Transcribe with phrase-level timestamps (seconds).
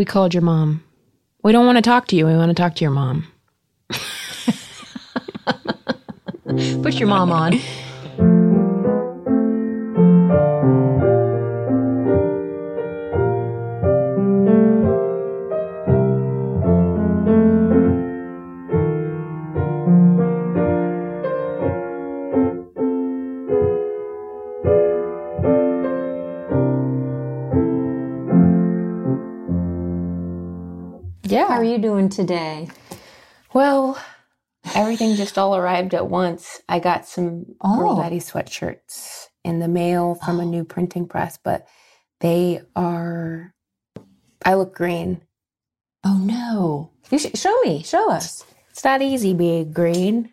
[0.00, 0.82] We called your mom.
[1.42, 2.24] We don't want to talk to you.
[2.24, 3.26] We want to talk to your mom.
[6.82, 7.60] Put your mom on.
[32.20, 32.68] Today?
[33.54, 33.98] Well,
[34.74, 36.60] everything just all arrived at once.
[36.68, 37.78] I got some oh.
[37.78, 38.02] Girl Oh.
[38.02, 41.66] Daddy sweatshirts in the mail from a new printing press, but
[42.20, 43.54] they are.
[44.44, 45.22] I look green.
[46.04, 46.90] Oh no!
[47.10, 47.82] You should show me.
[47.82, 48.44] Show us.
[48.70, 50.30] It's not easy being green.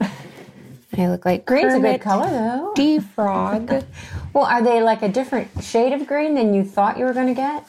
[0.00, 2.72] I look like Green's a good color though.
[2.74, 3.84] D Frog.
[4.34, 7.26] Well, are they like a different shade of green than you thought you were going
[7.26, 7.66] to get?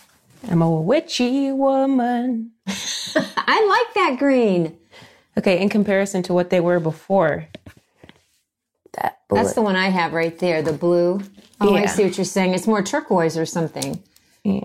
[0.49, 2.51] I'm a witchy woman.
[2.67, 4.77] I like that green.
[5.37, 7.47] Okay, in comparison to what they were before.
[8.93, 11.21] That That's the one I have right there, the blue.
[11.59, 12.53] Oh, I see what you're saying.
[12.53, 14.03] It's more turquoise or something.
[14.43, 14.63] yeah.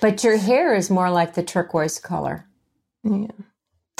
[0.00, 2.46] But your hair is more like the turquoise color.
[3.02, 3.26] Yeah.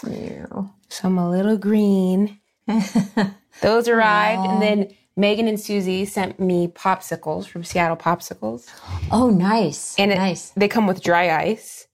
[0.06, 0.46] Yeah.
[0.90, 2.38] So I'm a little green.
[3.62, 8.68] Those arrived, and then Megan and Susie sent me popsicles from Seattle Popsicles,
[9.10, 9.96] Oh, nice.
[9.98, 10.50] and it, nice.
[10.50, 11.88] they come with dry ice.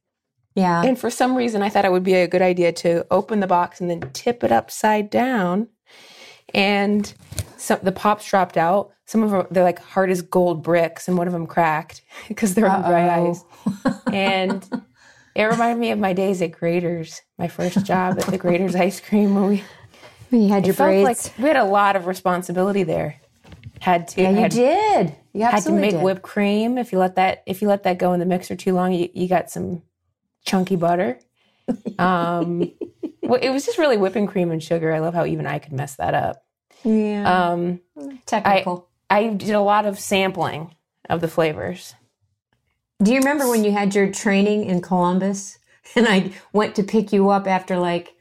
[0.55, 0.83] Yeah.
[0.85, 3.47] And for some reason, I thought it would be a good idea to open the
[3.47, 5.69] box and then tip it upside down.
[6.53, 7.13] And
[7.57, 8.91] some the pops dropped out.
[9.07, 12.55] Some of them they're like hard as gold bricks, and one of them cracked because
[12.55, 13.43] they're on dry ice.
[14.13, 14.65] And
[15.35, 19.01] it reminded me of my days at Graeter's, my first job at the Graeter's ice
[19.01, 19.35] cream.
[19.35, 19.65] When we
[20.43, 21.05] you had your braids.
[21.05, 23.21] like we had a lot of responsibility there.
[23.81, 25.17] Had to yeah, you had, did.
[25.33, 26.03] You had to make did.
[26.03, 26.79] whipped cream.
[26.79, 29.09] If you let that if you let that go in the mixer too long, you,
[29.13, 29.83] you got some
[30.45, 31.19] chunky butter.
[31.99, 32.73] Um,
[33.23, 34.93] well, it was just really whipping cream and sugar.
[34.93, 36.45] I love how even I could mess that up.
[36.85, 37.51] Yeah.
[37.51, 37.81] Um,
[38.27, 38.89] Technical.
[39.11, 40.75] I did a lot of sampling
[41.09, 41.95] of the flavors.
[43.03, 45.59] Do you remember when you had your training in Columbus
[45.97, 48.14] and I went to pick you up after like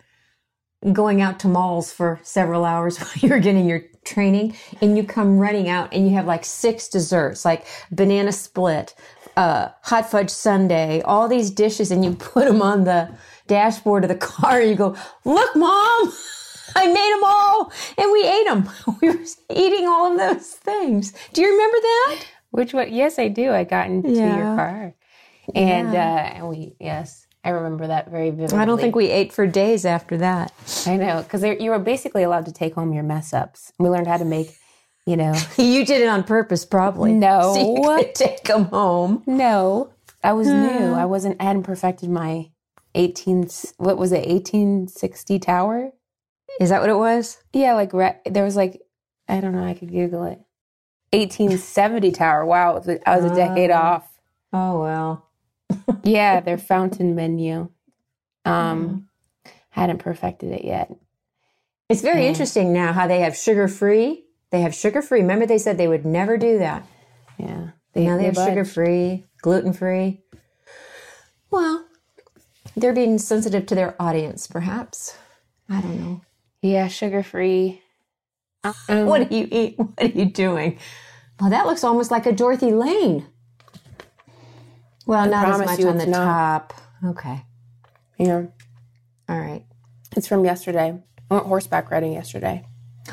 [0.92, 5.38] going out to malls for several hours while you're getting your training and you come
[5.40, 8.94] running out and you have like six desserts like banana split,
[9.38, 13.10] uh, hot fudge sundae, all these dishes and you put them on the
[13.48, 14.96] dashboard of the car and you go,
[15.26, 16.14] look mom,
[16.76, 18.70] I made them all and we ate them.
[19.02, 21.14] We were eating all of those things.
[21.34, 22.26] Do you remember that?
[22.52, 22.94] Which one?
[22.94, 23.52] Yes, I do.
[23.52, 24.36] I got into Yeah.
[24.38, 24.94] your car,
[25.56, 28.58] and uh, and we yes, I remember that very vividly.
[28.58, 30.54] I don't think we ate for days after that.
[30.86, 33.74] I know because you were basically allowed to take home your mess ups.
[33.80, 34.56] We learned how to make,
[35.06, 35.34] you know.
[35.58, 37.12] You did it on purpose, probably.
[37.14, 37.54] No.
[37.56, 39.24] so could take them home.
[39.28, 39.92] No,
[40.24, 40.54] I was uh.
[40.54, 40.94] new.
[40.94, 41.42] I wasn't.
[41.42, 42.50] I hadn't perfected my
[42.96, 43.50] eighteen.
[43.78, 44.26] What was it?
[44.26, 45.92] Eighteen sixty tower.
[46.62, 47.40] Is that what it was?
[47.52, 48.82] Yeah, like re- there was like
[49.28, 49.66] I don't know.
[49.66, 50.40] I could Google it.
[51.12, 52.46] Eighteen seventy tower.
[52.46, 53.76] Wow, I was a decade Oh.
[53.76, 54.08] off.
[54.54, 55.28] Oh well.
[56.04, 57.70] Yeah, their fountain menu.
[58.46, 59.08] Um,
[59.70, 60.94] hadn't perfected it yet.
[61.90, 64.26] It's very interesting now how they have sugar free.
[64.52, 65.22] They have sugar free.
[65.22, 66.86] Remember, they said they would never do that.
[67.38, 70.22] Yeah, they, Now they have sugar free, gluten free.
[71.50, 71.86] Well,
[72.76, 75.18] they're being sensitive to their audience, perhaps.
[75.70, 76.22] I don't know.
[76.62, 77.82] Yeah, sugar free.
[78.88, 79.78] Um, What do you eat?
[79.78, 80.80] What are you doing?
[81.40, 83.28] Well, that looks almost like a Dorothy Lane.
[85.06, 86.70] Well, not as much on the not.
[86.70, 86.74] top.
[87.06, 87.44] Okay.
[88.18, 88.44] Yeah,
[89.28, 89.66] All right.
[90.16, 90.98] it's from yesterday.
[91.30, 92.66] I went horseback riding yesterday.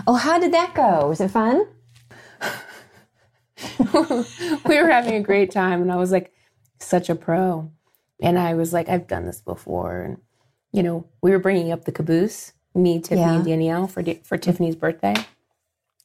[0.06, 1.08] Oh, how did that go?
[1.08, 1.66] Was it fun?
[3.78, 6.32] we were having a great time and I was like
[6.78, 7.70] such a pro.
[8.22, 10.02] And I was like, I've done this before.
[10.02, 10.18] And,
[10.72, 13.34] you know, we were bringing up the caboose, me, Tiffany, Yeah.
[13.36, 15.14] and Danielle for, for Tiffany's birthday.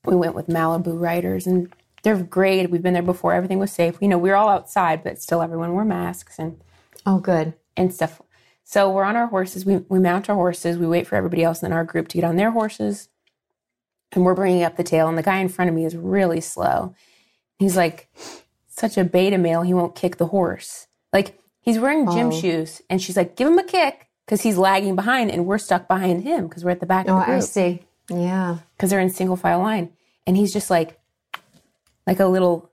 [0.06, 1.72] We went with Malibu riders and
[2.06, 2.70] they're great.
[2.70, 3.34] We've been there before.
[3.34, 3.98] Everything was safe.
[4.00, 6.62] You know, we were all outside, but still everyone wore masks and,
[7.06, 7.56] Oh, good.
[7.76, 8.22] and stuff.
[8.64, 9.66] So we're on our horses.
[9.66, 10.78] We, we mount our horses.
[10.78, 13.10] We wait for everybody else in our group to get on their horses.
[14.12, 15.08] And we're bringing up the tail.
[15.08, 16.94] And the guy in front of me is really slow.
[17.60, 18.08] He's like
[18.68, 19.64] such a beta male.
[19.64, 20.88] He won't kick the horse.
[21.12, 22.32] Like he's wearing gym Oh.
[22.32, 22.82] shoes.
[22.90, 26.24] And she's like, give him a kick because he's lagging behind and we're stuck behind
[26.24, 27.82] him because we're at the back Oh, of the oh, I see.
[28.10, 28.58] Yeah.
[28.78, 29.90] because they're in single file line.
[30.28, 31.00] And he's just like,
[32.08, 32.72] like a little,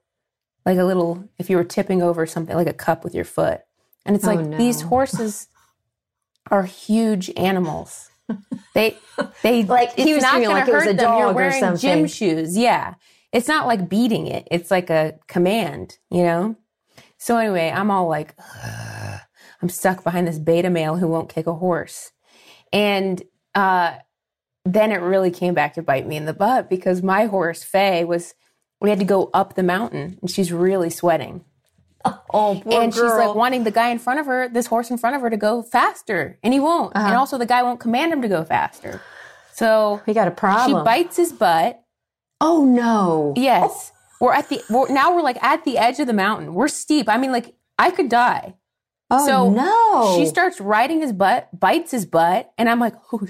[0.64, 3.61] like a little, if you were tipping over something, like a cup with your foot.
[4.05, 5.49] And it's Oh, like these horses
[6.50, 8.11] are huge animals.
[8.75, 8.96] They,
[9.43, 10.96] they Like, he it's was not like it was a them.
[10.96, 11.79] Dog or something.
[11.81, 12.94] Gym shoes, yeah.
[13.32, 14.46] It's not like beating it.
[14.50, 16.56] It's like a command, you know.
[17.19, 18.34] So anyway, I'm all like,
[18.64, 19.20] "Ugh."
[19.62, 22.11] I'm stuck behind this beta male who won't kick a horse.
[22.73, 23.23] And
[23.55, 23.94] uh,
[24.64, 28.05] then it really came back to bite me in the butt because my horse, Faye,
[28.05, 28.34] was,
[28.82, 31.44] we had to go up the mountain and she's really sweating.
[32.34, 34.99] Oh, poor and she's like wanting the guy in front of her, this horse in
[34.99, 36.37] front of her, to go faster.
[36.43, 36.93] And he won't.
[36.96, 37.17] And uh-huh.
[37.17, 39.00] also, the guy won't command him to go faster.
[39.52, 40.81] So we got a problem.
[40.81, 41.81] she bites his butt.
[42.40, 43.34] oh no.
[43.37, 43.93] Yes.
[44.20, 46.55] We're at the, we're, now we're like at the edge of the mountain.
[46.55, 47.08] We're steep.
[47.08, 48.56] I mean, like, I could die.
[49.08, 50.19] Oh So no.
[50.19, 53.29] She starts riding his butt, bites his butt, and I'm like, oh,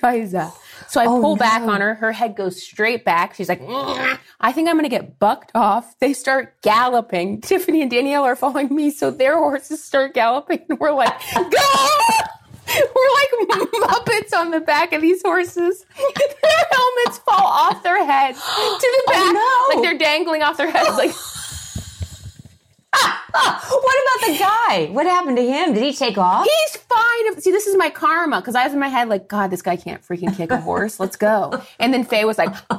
[0.00, 0.52] shiza.
[0.88, 1.94] So I Oh, pull back on her.
[1.94, 3.34] Her head goes straight back.
[3.34, 5.98] She's like, "Mm, I think I'm going to get bucked off.
[5.98, 7.40] They start galloping.
[7.42, 8.90] Tiffany and Danielle are following me.
[8.90, 10.64] So their horses start galloping.
[10.68, 11.40] And we're like, go!
[12.66, 15.86] We're like Muppets on the back of these horses.
[15.96, 18.42] Their helmets fall off their heads to
[18.80, 19.16] the back.
[19.18, 19.76] Oh, no.
[19.76, 20.96] Like they're dangling off their heads.
[20.96, 21.12] Like,
[23.30, 24.88] what about the guy?
[24.92, 25.74] What happened to him?
[25.74, 26.46] Did he take off?
[26.46, 27.40] He's fine.
[27.40, 29.76] See, this is my karma because I was in my head like, God, this guy
[29.76, 30.98] can't freaking kick a horse.
[30.98, 31.62] Let's go.
[31.78, 32.48] And then Faye was like,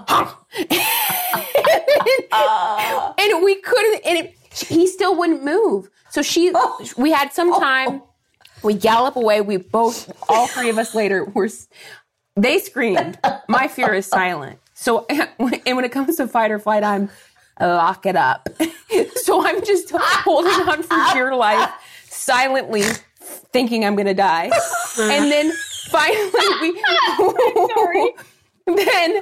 [3.20, 4.06] and we couldn't.
[4.06, 5.90] And it, he still wouldn't move.
[6.10, 6.86] So she, oh.
[6.98, 7.60] we had some oh.
[7.60, 8.02] time.
[8.64, 9.42] We gallop away.
[9.42, 11.50] We both, all three of us later, were.
[12.36, 13.20] They screamed.
[13.48, 14.60] My fear is silent.
[14.74, 15.30] So, and
[15.76, 17.10] when it comes to fight or flight, I'm
[17.60, 18.50] lock it up.
[19.24, 21.70] so I'm just holding on for dear life,
[22.06, 22.84] silently
[23.52, 24.50] thinking I'm gonna die.
[25.00, 25.52] And then
[25.90, 26.72] finally
[28.68, 29.22] we then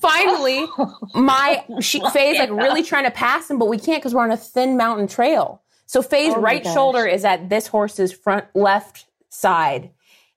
[0.00, 0.66] finally
[1.14, 4.30] my she Faye's like really trying to pass him, but we can't because we're on
[4.30, 5.62] a thin mountain trail.
[5.86, 6.74] So Faye's Oh right gosh.
[6.74, 9.90] shoulder is at this horse's front left side.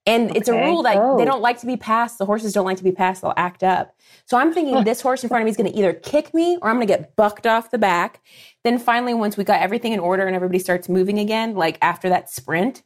[0.06, 1.18] And it's a rule that Oh.
[1.18, 2.18] they don't like to be passed.
[2.18, 3.22] The horses don't like to be passed.
[3.22, 3.94] They'll act up.
[4.28, 6.58] So I'm thinking this horse in front of me is going to either kick me
[6.62, 8.22] or I'm going to get bucked off the back.
[8.66, 12.10] Then finally, once we got everything in order and everybody starts moving again, like after
[12.10, 12.84] that sprint,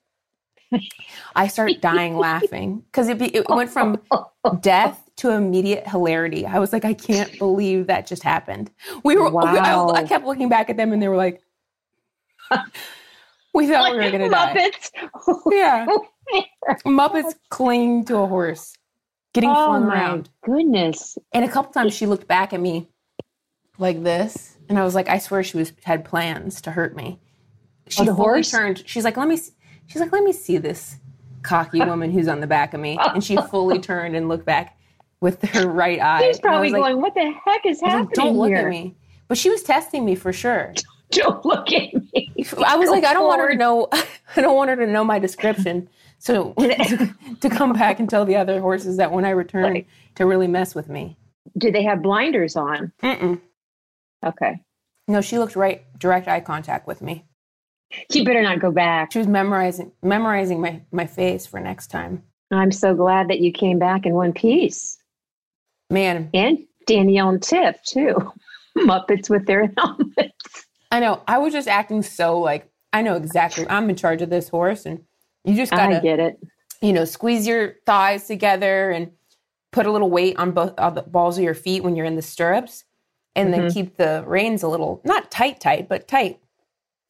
[1.36, 4.00] I start dying laughing because it, be- it went from
[4.62, 6.46] death to immediate hilarity.
[6.46, 8.70] I was like, I can't believe that just happened.
[9.04, 9.90] We were, Wow.
[9.90, 11.42] I, I kept looking back at them and they were like,
[13.54, 14.72] we thought we were going to die.
[14.72, 15.42] Muppets.
[15.52, 15.88] Yeah.
[16.86, 18.76] Muppets clinging to a horse,
[19.34, 20.30] getting oh flung my around.
[20.44, 21.18] goodness.
[21.34, 22.88] And a couple times she looked back at me
[23.78, 27.20] like this, and I was like, I swear she was had plans to hurt me.
[27.88, 28.52] She Oh, the horse?
[28.52, 28.84] turned.
[28.86, 29.36] She's like, let me.
[29.36, 29.52] s-
[29.88, 30.98] She's like, let me see this
[31.42, 34.78] cocky woman who's on the back of me, and she fully turned and looked back
[35.20, 36.22] with her right eye.
[36.28, 38.68] She's probably was like- going, "What the heck is happening like, Don't look here?" at
[38.70, 38.96] me.
[39.28, 40.74] But she was testing me for sure.
[41.12, 42.34] Don't look at me.
[42.66, 43.90] I was like, I don't want her to know.
[43.92, 45.90] I don't want her to know my description.
[46.22, 46.54] So
[47.42, 49.88] to, come back and tell the other horses that when I return Right.
[50.16, 51.18] to really mess with me.
[51.58, 52.92] Do they have blinders on?
[53.02, 53.42] Mm-mm.
[54.24, 54.62] Okay.
[55.08, 57.26] No, she looked right, direct eye contact with me.
[58.14, 59.12] You better not go back.
[59.14, 62.24] She was memorizing memorizing my my face for next time.
[62.52, 64.98] I'm so glad that you came back in one piece.
[65.90, 68.16] Man, And Danielle and Tiff, too.
[68.78, 70.66] Muppets with their helmets.
[70.92, 71.22] I know.
[71.28, 73.66] I was just acting so like I know exactly.
[73.68, 75.04] I'm in charge of this horse, and
[75.44, 76.40] you just gotta get it.
[76.82, 79.12] you know squeeze your thighs together and
[79.72, 82.16] put a little weight on both on the balls of your feet when you're in
[82.16, 82.84] the stirrups,
[83.36, 83.74] and then mm-hmm.
[83.74, 86.40] keep the reins a little not tight tight but tight.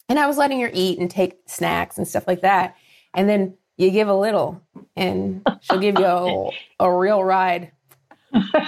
[0.09, 2.75] And I was letting her eat and take snacks and stuff like that,
[3.13, 4.61] and then you give a little,
[4.95, 7.71] and she'll give you a, a real ride.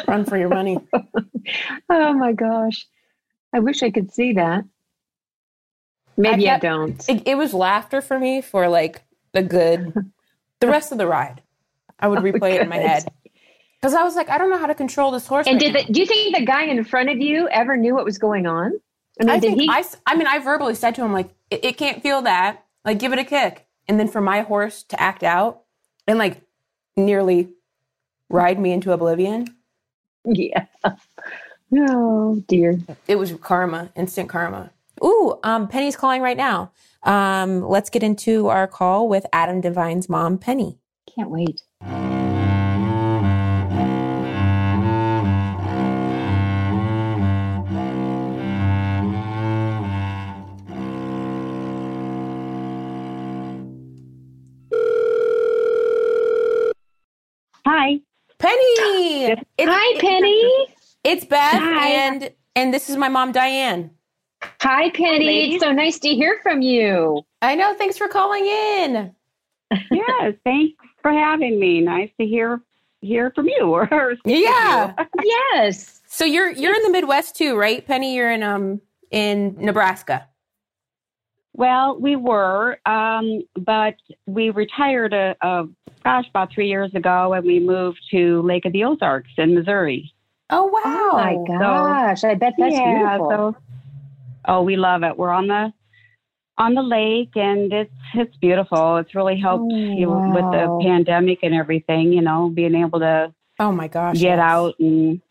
[0.08, 0.78] Run for your money.
[1.90, 2.88] Oh my gosh.
[3.52, 4.64] I wish I could see that.
[6.16, 7.10] Maybe I, kept- don't.
[7.10, 9.94] it, it was laughter for me for like the good
[10.60, 11.42] the rest of the ride
[12.00, 13.12] i would replay it in my head
[13.82, 15.76] because i was like i don't know how to control this horse And right did
[15.88, 18.48] the, do you think the guy in front of you ever knew what was going
[18.48, 18.74] on?
[19.20, 19.34] I now.
[19.34, 19.70] mean, I, did think he?
[19.70, 22.64] I, s- I mean i verbally said to him like it, it can't feel that
[22.86, 25.62] like give it a kick and then for my horse to act out
[26.08, 26.42] and like
[26.98, 27.50] nearly
[28.30, 29.48] ride me into oblivion
[30.26, 30.66] yeah.
[31.76, 32.80] Oh dear.
[33.08, 34.72] it was karma instant karma
[35.04, 36.72] ooh um penny's calling right now
[37.04, 40.80] um let's get into our call with adam devine's mom penny
[41.16, 41.62] Can't wait.
[57.66, 58.00] Hi.
[58.40, 60.68] penny It's- Hi, Penny.
[61.04, 61.90] It's Beth Hi.
[61.90, 63.92] and and this is my mom Diane.
[64.62, 65.26] Hi, Penny.
[65.26, 65.56] ladies.
[65.56, 67.22] It's so nice to hear from you.
[67.42, 69.14] I know, thanks for calling in.
[69.92, 71.82] yes, thanks for having me.
[71.82, 72.62] Nice to hear
[73.02, 73.64] hear from you.
[73.92, 74.94] Or Yeah.
[74.98, 75.06] you.
[75.54, 76.02] Yes.
[76.08, 77.86] So you're you're in the Midwest too, right?
[77.86, 78.82] Penny, you're in um
[79.12, 80.28] in Nebraska.
[81.56, 83.94] Well, we were, um, but
[84.26, 85.66] we retired a, a
[86.04, 90.12] gosh about three years ago, and we moved to Lake of the Ozarks in Missouri.
[90.50, 91.12] Oh wow!
[91.14, 92.84] Oh my gosh, I bet that's yeah,
[93.18, 93.30] beautiful.
[93.30, 93.56] so
[94.48, 95.18] oh, we love it.
[95.18, 95.74] We're on the
[96.58, 98.98] on the lake, and it's it's beautiful.
[98.98, 102.14] It's really helped Oh, you know, with the pandemic and everything.
[102.14, 104.16] You know, being able to Oh my gosh!
[104.16, 104.40] get yes.
[104.40, 105.22] out and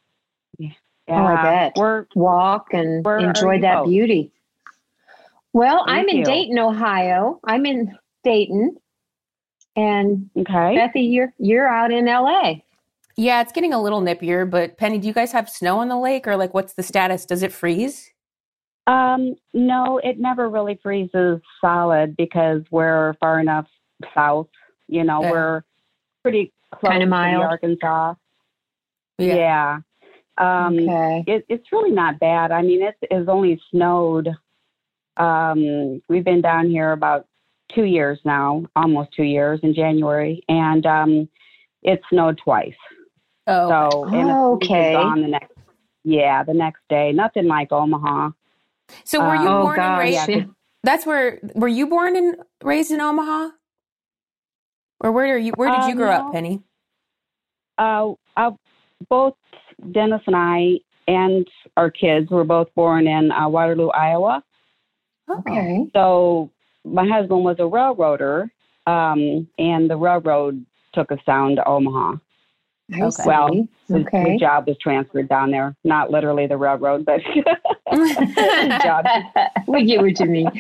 [0.59, 0.71] yeah,
[1.09, 1.73] Oh, I bet.
[1.77, 3.89] we're Walk and Where are enjoy that both?
[3.89, 4.33] beauty.
[5.53, 6.25] Well, Thank I'm in you.
[6.25, 7.41] Dayton, Ohio.
[7.45, 8.77] I'm in Dayton,
[9.77, 10.77] and okay.
[10.77, 12.55] Bethy, you're you're out in LA.
[13.17, 14.49] Yeah, it's getting a little nippier.
[14.49, 17.27] But Penny, do you guys have snow on the lake, or like what's the status?
[17.27, 18.12] Does it freeze?
[18.87, 23.67] Um, no, it never really freezes solid because we're far enough
[24.15, 24.49] south.
[24.89, 25.31] You know, Yeah.
[25.31, 25.63] we're
[26.23, 27.45] pretty close Kinda to mild.
[27.45, 28.15] Arkansas.
[29.19, 29.79] Yeah.
[30.39, 31.25] Um, okay.
[31.27, 32.51] it, it's really not bad.
[32.51, 34.31] I mean, it's, has only snowed.
[35.17, 37.27] Um, we've been down here about
[37.75, 41.29] two years now, almost two years in January, and um,
[41.83, 42.75] it snowed twice.
[43.47, 44.93] Oh, So, and it's Okay.
[44.95, 45.53] gone the next.
[46.05, 47.13] Yeah, the next day.
[47.13, 48.31] Nothing like Omaha.
[49.05, 50.29] So were you uh, oh born and raised?
[50.29, 50.45] yeah.
[50.85, 53.51] That's where were you born and raised in Omaha?
[55.01, 55.53] Or where are you?
[55.57, 56.33] Where did you Um, grow up.
[56.33, 56.61] Penny?
[57.79, 58.51] Uh, uh,
[59.09, 59.35] both
[59.93, 61.47] Dennis and I and
[61.77, 64.43] our kids were both born in uh, Waterloo, Iowa.
[65.29, 65.87] Okay.
[65.93, 66.51] So
[66.85, 68.51] my husband was a railroader,
[68.87, 72.17] um, and the railroad took us down to Omaha.
[72.95, 73.23] I Okay.
[73.27, 73.49] Well,
[73.89, 74.33] His, okay.
[74.33, 75.75] his job was transferred down there.
[75.85, 77.21] Not literally the railroad, but
[78.83, 79.07] job.
[79.67, 80.51] we get what you mean.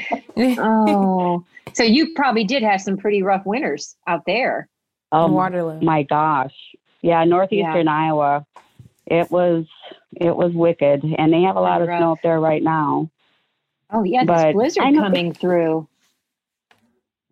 [0.58, 4.68] Oh, so you probably did have some pretty rough winters out there.
[5.12, 5.80] Oh Waterloo.
[5.80, 6.54] my gosh,
[7.02, 8.46] yeah, northeastern Iowa.
[9.06, 9.66] It was
[10.16, 11.98] it was wicked, and they have a lot of Rough.
[11.98, 13.10] snow up there right now.
[13.90, 15.86] Oh yeah, But this blizzard coming through.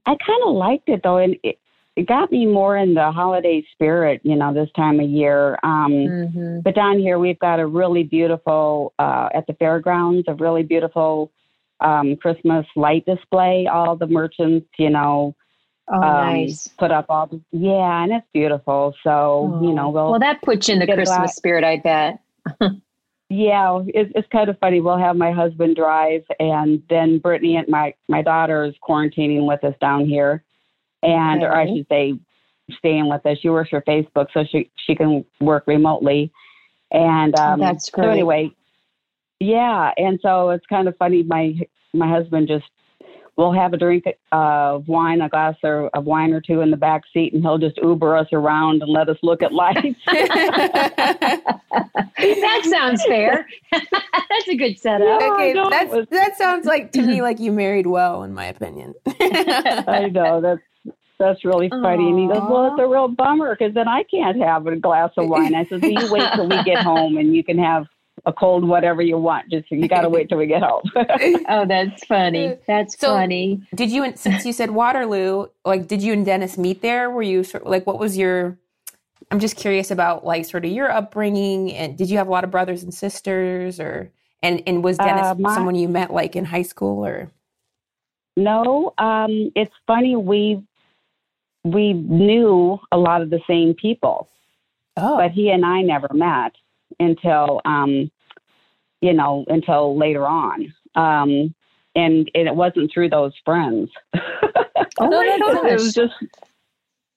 [0.06, 1.58] I kind of liked it though, and it,
[2.00, 4.20] it got me more in the holiday spirit.
[4.24, 5.58] You know, this time of year.
[5.62, 10.34] Um, hmm But down here, we've got a really beautiful uh, at the fairgrounds, a
[10.34, 11.32] really beautiful
[11.80, 13.66] um, Christmas light display.
[13.66, 15.34] All the merchants, you know,
[15.92, 16.68] Oh, um, nice.
[16.78, 18.94] put up all the yeah, and it's beautiful.
[19.02, 21.34] So you know, we'll, well, that puts you in the Christmas that.
[21.34, 22.20] spirit, I bet.
[23.28, 24.80] yeah, it's, it's kind of funny.
[24.80, 29.64] We'll have my husband drive, and then Brittany and my my daughter is quarantining with
[29.64, 30.44] us down here,
[31.02, 32.14] and or I should say,
[32.78, 33.38] staying with us.
[33.40, 36.32] She works for Facebook, so she she can work remotely,
[36.90, 38.10] and um, that's So great.
[38.10, 38.50] anyway,
[39.40, 41.22] yeah, and so it's kind of funny.
[41.22, 41.54] My
[41.92, 42.64] my husband just
[43.36, 46.76] will have a drink of wine, a glass or, of wine or two in the
[46.76, 49.98] back seat, and he'll just Uber us around and let us look at lights.
[50.06, 51.60] that
[52.68, 53.46] sounds fair.
[53.72, 55.22] That's a good setup.
[55.22, 58.24] okay, I know, it that's was- that sounds like to me like you married well,
[58.24, 58.94] in my opinion.
[59.06, 60.60] I know that's
[61.20, 62.08] that's really funny.
[62.10, 65.10] And he goes, "Well, it's a real bummer because then I can't have a glass
[65.16, 67.86] of wine." I said, "So you wait till we get home, and you can have
[68.26, 69.48] a cold whatever you want.
[69.50, 70.82] Just you got to wait till we get home."
[71.48, 72.56] Oh, that's funny.
[72.66, 73.62] That's So- funny.
[73.74, 77.10] did you, since you said Waterloo, like, did you and Dennis meet there?
[77.10, 78.58] Were you sort like, what was your?
[79.30, 82.42] I'm just curious about like sort of your upbringing, and did you have a lot
[82.44, 84.10] of brothers and sisters, or
[84.42, 87.30] and and was Dennis Uh, my- someone you met like in high school, or?
[88.36, 90.16] no, um, it's funny.
[90.16, 90.62] We
[91.64, 94.28] we knew a lot of the same people,
[94.96, 96.52] Oh, but he and I never met
[96.98, 98.10] until um,
[99.00, 100.72] you know until later on.
[100.94, 101.54] Um,
[101.94, 103.90] and, and it wasn't through those friends.
[104.14, 105.38] Oh my
[105.70, 106.14] it was just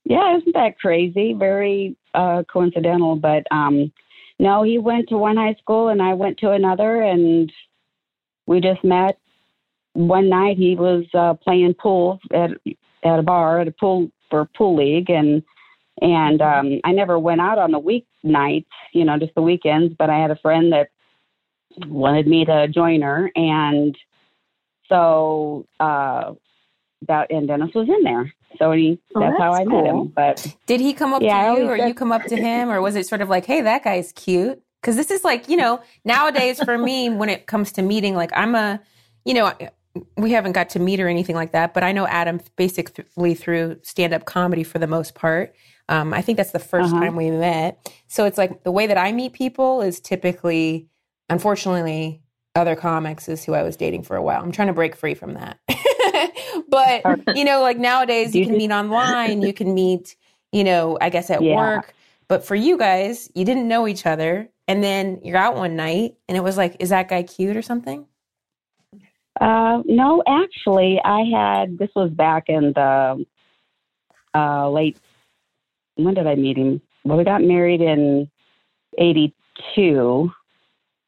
[0.06, 1.34] yeah isn't that crazy?
[1.34, 3.92] Very uh coincidental but um
[4.40, 7.52] no he went to one high school and i went to another and
[8.46, 9.18] we just met.
[9.94, 12.52] One night he was uh playing pool at
[13.04, 15.44] at a bar at a pool for pool league and
[16.02, 20.10] and um i never went out on the weeknights you know just the weekends but
[20.10, 20.90] i had a friend that
[21.88, 23.98] wanted me to join her and
[24.90, 26.34] so uh
[27.08, 28.34] that and Dennis was in there.
[28.58, 30.08] So he Oh, that's, how that's I met him.
[30.16, 32.70] But did he come up Yeah, to you, or said- you come up to him,
[32.70, 34.62] or was it sort of like, hey, that guy's cute?
[34.82, 38.32] Because this is like, you know, nowadays for me, when it comes to meeting, like
[38.34, 38.80] I'm a,
[39.26, 39.52] you know,
[40.18, 43.78] we haven't got to meet or anything like that, but I know Adam basically through
[43.84, 45.54] stand up comedy for the most part.
[45.90, 47.00] Um, I think that's the 1st Uh-huh.
[47.06, 47.78] time we met.
[48.08, 50.88] So it's like the way that I meet people is typically,
[51.30, 52.22] unfortunately,
[52.56, 54.42] other comics is who I was dating for a while.
[54.42, 55.60] I'm trying to break free from that.
[56.70, 57.04] but,
[57.36, 60.16] you know, like nowadays you can meet online, you can meet,
[60.52, 61.56] you know, I guess at Yeah.
[61.56, 61.94] work.
[62.28, 64.50] But for you guys, you didn't know each other.
[64.68, 67.62] And then you're out one night and it was like, is that guy cute or
[67.62, 68.06] something?
[69.44, 73.26] Uh, no, actually, I had this was back in the
[74.34, 74.98] uh, late.
[75.96, 76.82] When did I meet him?
[77.04, 78.30] Well, we got married in
[78.98, 79.34] '82.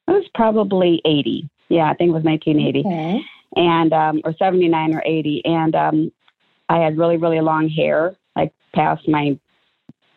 [0.08, 1.50] It was probably '80.
[1.70, 3.22] Yeah, I think it was 1980, Okay.
[3.56, 5.42] and um, or '79 or '80.
[5.46, 6.12] And um,
[6.68, 9.40] I had really, really long hair, like past my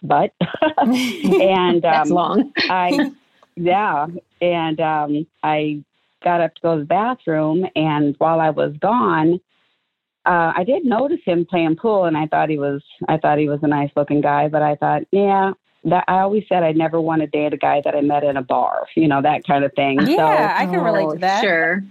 [0.02, 0.32] butt,
[0.78, 2.52] and That's um, long.
[2.68, 3.12] I,
[3.56, 4.08] yeah,
[4.40, 5.84] and um, I
[6.28, 9.40] got up to go to the bathroom, and while I was gone,
[10.26, 13.48] uh, I did notice him playing pool, and I thought he was, I thought he
[13.48, 15.52] was a nice looking guy, but I thought, yeah,
[15.84, 18.36] that I always said I'd never want to date a guy that I met in
[18.36, 19.96] a bar, you know, that kind of thing.
[20.06, 21.40] Yeah, I can relate Oh, to that.
[21.42, 21.82] Sure.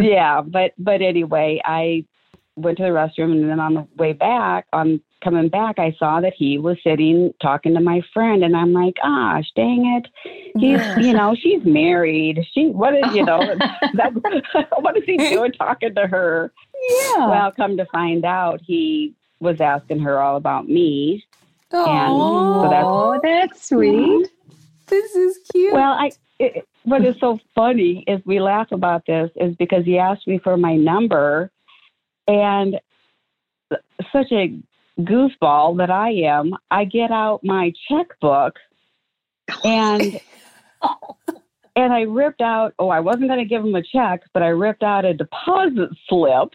[0.00, 2.04] Yeah, but but anyway, I
[2.60, 6.20] went to the restroom, and then on the way back, on coming back, I saw
[6.20, 10.08] that he was sitting talking to my friend, and I'm like, gosh, dang it.
[10.56, 12.44] He's, you know, she's married.
[12.52, 13.38] She, what is, you know,
[13.94, 14.12] that,
[14.80, 16.52] what is he doing talking to her?
[16.90, 17.28] Yeah.
[17.28, 21.24] Well, come to find out, he was asking her all about me.
[21.72, 24.28] Aw, so that's- oh, that's sweet.
[24.86, 25.72] this is cute.
[25.74, 29.98] Well, I, it, what is so funny is we laugh about this is because he
[29.98, 31.50] asked me for my number,
[32.28, 32.78] and
[34.12, 34.56] such a
[35.00, 38.54] goofball that I am, I get out my checkbook
[39.64, 40.20] and
[41.76, 42.74] and I ripped out.
[42.78, 45.90] Oh, I wasn't going to give him a check, but I ripped out a deposit
[46.08, 46.50] slip.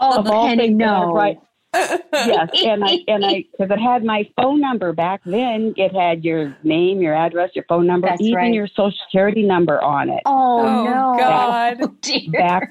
[0.00, 1.12] Oh, of all Penny, things I no.
[1.12, 1.40] write-
[1.74, 5.74] yes, and I and I because it had my phone number back then.
[5.76, 8.54] It had your name, your address, your phone number, That's even right.
[8.54, 10.22] your social security number on it.
[10.24, 11.16] Oh, oh no.
[11.18, 11.78] God.
[11.82, 12.30] Oh, dear.
[12.32, 12.70] back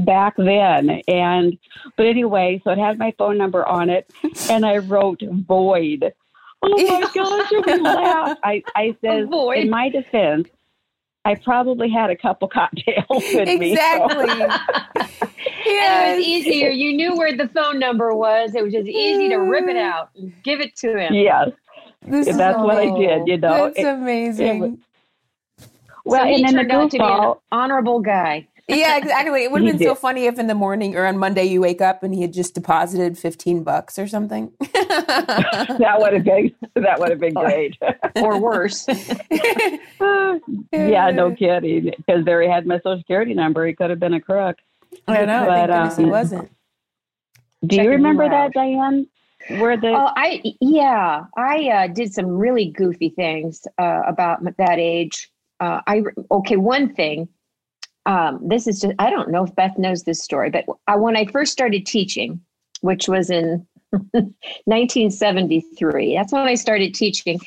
[0.00, 1.56] back then and
[1.96, 4.10] but anyway so it had my phone number on it
[4.50, 6.12] and i wrote void
[6.62, 6.68] oh
[7.00, 10.46] my gosh we laughed i i said in my defense
[11.24, 14.44] i probably had a couple cocktails with me so- Exactly.
[15.70, 16.70] And it was easier.
[16.70, 18.54] You knew where the phone number was.
[18.54, 21.12] It was just easy to rip it out and give it to him.
[21.14, 21.50] yes
[22.06, 24.82] This is that's what i did you know That's It- amazing.
[26.04, 28.46] well so he and then the out to be an honorable guy.
[28.68, 29.44] Yeah, exactly.
[29.44, 31.60] It would have He been so funny if in the morning or on Monday you
[31.60, 34.52] wake up and he had just deposited 15 bucks or something.
[34.60, 37.76] that would have been that would have been great
[38.16, 38.86] Or worse.
[40.72, 44.14] yeah no kidding because there he had my social security number he could have been
[44.14, 44.56] a crook
[45.06, 45.44] I know.
[45.46, 46.50] But, Thank goodness he um, wasn't.
[47.66, 48.30] do Checking you you remember out.
[48.30, 49.06] that diane
[49.48, 54.78] where the Oh, I yeah, I uh, did some really goofy things uh, about that
[54.78, 55.30] age.
[55.60, 57.28] Uh, I okay, one thing.
[58.08, 61.14] Um, this is just I don't know if Beth knows this story, but I, when
[61.14, 62.40] I first started teaching,
[62.80, 67.38] which was in 1973, that's when I started teaching.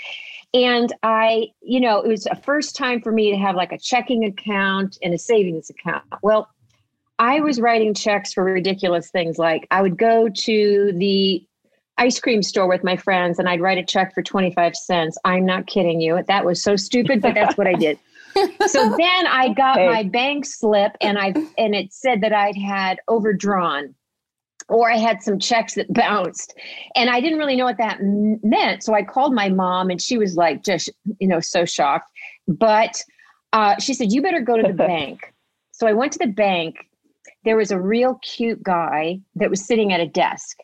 [0.54, 3.78] And I, you know, it was a first time for me to have like a
[3.78, 6.04] checking account and a savings account.
[6.22, 6.48] Well,
[7.18, 11.44] I was writing checks for ridiculous things like I would go to the
[11.98, 15.18] ice cream store with my friends and I'd write a check for 25 cents.
[15.26, 16.22] I'm not kidding you.
[16.28, 17.98] That was so stupid, but that's what I did.
[18.68, 19.88] So then I got Hey.
[19.88, 23.96] my bank slip and I and it said that I'd had overdrawn
[24.70, 26.54] or I had some checks that bounced.
[26.96, 28.84] And I didn't really know what that meant.
[28.84, 30.90] So I called my mom and she was like just,
[31.20, 32.10] you know, so shocked.
[32.48, 33.04] But
[33.54, 35.34] uh, she said, You better go to the bank.
[35.72, 36.76] So I went to the bank.
[37.44, 40.58] There was a real cute guy that was sitting at a desk.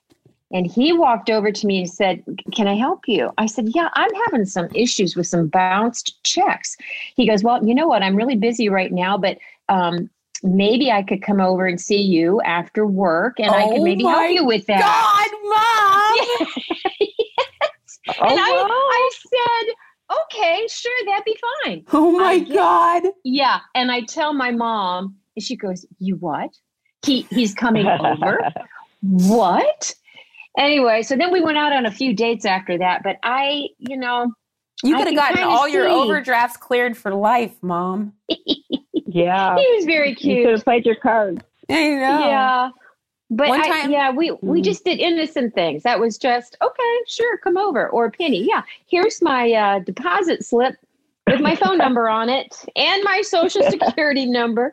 [0.51, 3.31] And he walked over to me and said, Can I help you?
[3.37, 6.77] I said, Yeah, I'm having some issues with some bounced checks.
[7.15, 8.03] He goes, Well, you know what?
[8.03, 9.37] I'm really busy right now, but
[9.69, 10.09] um,
[10.43, 14.05] maybe I could come over and see you after work and I Oh could maybe
[14.05, 14.79] help you with that.
[14.79, 17.07] God, mom.
[18.19, 18.67] oh, and I, wow.
[18.69, 19.75] I said,
[20.09, 21.83] Okay, sure, that'd be fine.
[21.91, 23.03] Oh my I God.
[23.25, 23.59] Yeah.
[23.75, 26.51] And I tell my mom, and she goes, You what?
[27.05, 28.39] He he's coming over?
[29.01, 29.93] what?
[30.57, 33.95] Anyway, so then we went out on a few dates after that, but I, you
[33.95, 34.33] know,
[34.83, 38.13] You could have gotten kinda all your overdrafts cleared for life, mom.
[39.09, 40.39] yeah he was very cute.
[40.39, 42.19] you could have played your cards I know.
[42.27, 42.69] Yeah.
[43.29, 44.63] But One I, yeah, we we Mhm.
[44.65, 45.83] just did innocent things.
[45.83, 47.89] That was just okay, sure, come over.
[47.89, 50.75] Or Penny, yeah, here's my uh, deposit slip
[51.27, 54.71] with my phone number on it and my social security number.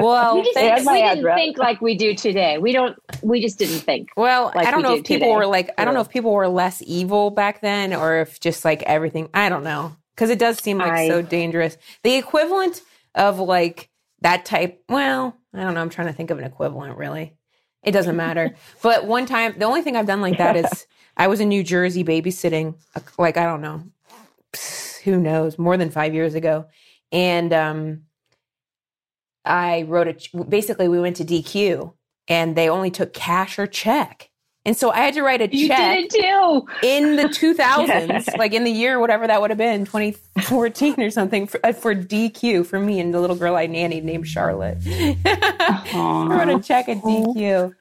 [0.00, 2.58] Well, we just thanks- And my we didn't think like we do today.
[2.58, 2.96] We don't.
[3.22, 4.10] We just didn't think.
[4.16, 5.36] Well, like I don't we know do if people today.
[5.36, 8.64] were like, I don't know if people were less evil back then or if just
[8.64, 9.96] like everything, I don't know.
[10.16, 11.76] Cause it does seem like I- so dangerous.
[12.04, 12.82] The equivalent
[13.14, 13.88] of like
[14.20, 15.80] that type, well, I don't know.
[15.80, 17.34] I'm trying to think of an equivalent really.
[17.82, 18.54] It doesn't matter.
[18.82, 21.64] but one time, the only thing I've done like that is I was in New
[21.64, 22.76] Jersey babysitting,
[23.18, 23.82] like, I don't know,
[25.04, 26.66] who knows, more than five years ago.
[27.10, 28.02] And, um,
[29.44, 31.92] I wrote a, basically, we went to DQ
[32.28, 34.28] and they only took cash or check.
[34.64, 36.66] And so I had to write a You check did it too.
[36.84, 41.48] in the 2000s, like in the year, whatever that would have been, 2014 or something,
[41.48, 44.78] for, uh, for DQ for me and the little girl I nannied named Charlotte.
[44.86, 47.74] I wrote a check at DQ.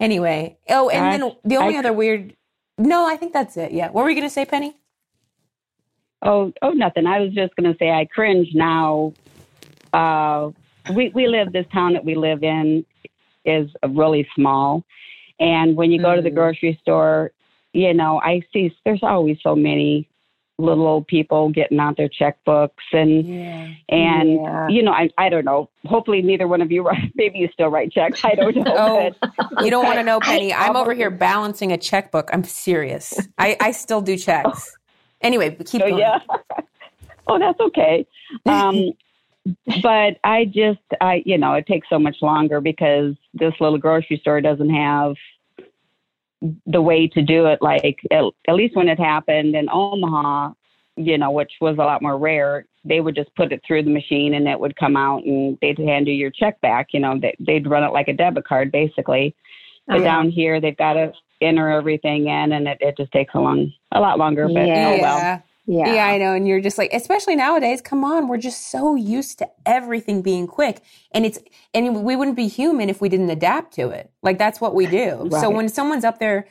[0.00, 2.34] Anyway, oh, and then the only I- other weird.
[2.78, 3.72] No, I think that's it.
[3.72, 3.90] Yeah.
[3.90, 4.74] What were we going to say, Penny?
[6.22, 7.06] Oh, oh, nothing.
[7.06, 9.12] I was just going to say I cringe now.
[9.92, 10.50] Uh,
[10.94, 12.84] we we live this town that we live in
[13.44, 14.84] is really small,
[15.40, 16.34] and when you go to the Mm.
[16.34, 17.32] grocery store,
[17.72, 20.08] you know I see there's always so many
[20.56, 23.68] little old people getting out their checkbooks and Yeah.
[23.88, 24.68] and Yeah.
[24.68, 25.68] you know I I don't know.
[25.86, 27.10] Hopefully neither one of you write.
[27.16, 28.24] Maybe you still write checks.
[28.24, 28.62] I don't know.
[28.76, 30.52] Oh, You don't want to know, Penny.
[30.52, 32.30] I- I'm over here balancing a checkbook.
[32.32, 33.18] I'm serious.
[33.36, 34.76] I, I still do checks.
[35.22, 35.98] Anyway, keep Oh going.
[35.98, 36.18] yeah.
[37.26, 38.06] oh, that's okay.
[38.46, 38.92] Um,
[39.82, 44.18] but I just, I, you know, it takes so much longer because this little grocery
[44.18, 45.14] store doesn't have
[46.66, 47.60] the way to do it.
[47.60, 50.52] Like at, at least when it happened in Omaha,
[50.96, 53.90] you know, which was a lot more rare, they would just put it through the
[53.90, 56.88] machine and it would come out and they'd hand you your check back.
[56.92, 59.34] You know, they, they'd run it like a debit card basically.
[59.86, 63.34] But Oh, down here, they've got to enter everything in, and it, it just takes
[63.34, 64.48] a long, a lot longer.
[64.48, 64.88] But Yeah.
[64.88, 65.42] oh well.
[65.66, 65.86] Yeah.
[65.86, 65.94] Yeah.
[65.94, 66.32] Yeah, I know.
[66.34, 70.46] And you're just like, especially nowadays, come on, we're just so used to everything being
[70.46, 70.80] quick.
[71.12, 71.38] And it's,
[71.72, 74.10] and we wouldn't be human if we didn't adapt to it.
[74.22, 75.28] Like that's what we do.
[75.40, 76.48] So when someone's up there,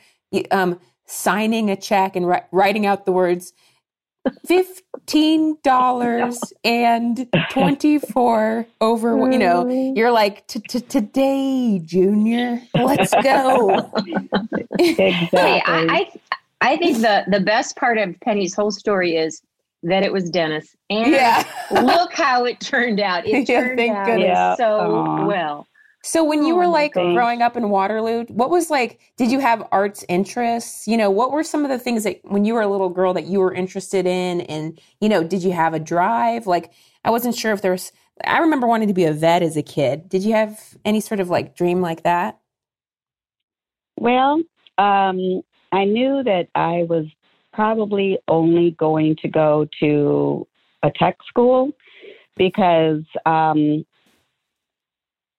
[0.50, 3.52] um, signing a check and ri- writing out the words,
[4.48, 9.64] $15 and 24 over, you know,
[9.96, 13.90] you're like, "T- t- today, Junior, let's go.
[14.78, 15.40] Exactly.
[15.40, 16.10] Hey, I, I
[16.64, 19.42] I think the the best part of Penny's whole story is
[19.84, 21.44] that it was Dennis, and yeah.
[21.70, 23.26] look how it turned out.
[23.26, 24.22] It Yeah, turned thank out goodness.
[24.22, 24.56] Yeah.
[24.56, 25.26] so Aw.
[25.26, 25.68] well.
[26.02, 27.12] So when you Oh were like gosh.
[27.12, 30.88] growing up in Waterloo, what was like did you have arts interests?
[30.88, 33.14] You know, what were some of the things that when you were a little girl
[33.14, 36.46] that you were interested in and you know, did you have a drive?
[36.46, 36.72] Like
[37.04, 37.92] I wasn't sure if there was
[38.24, 40.08] I remember wanting to be a vet as a kid.
[40.10, 42.38] Did you have any sort of like dream like that?
[43.98, 44.42] Well,
[44.78, 45.42] um,
[45.74, 47.06] I knew that I was
[47.52, 50.46] probably only going to go to
[50.84, 51.72] a tech school
[52.36, 53.84] because um,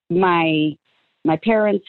[0.10, 0.76] my
[1.24, 1.86] my parents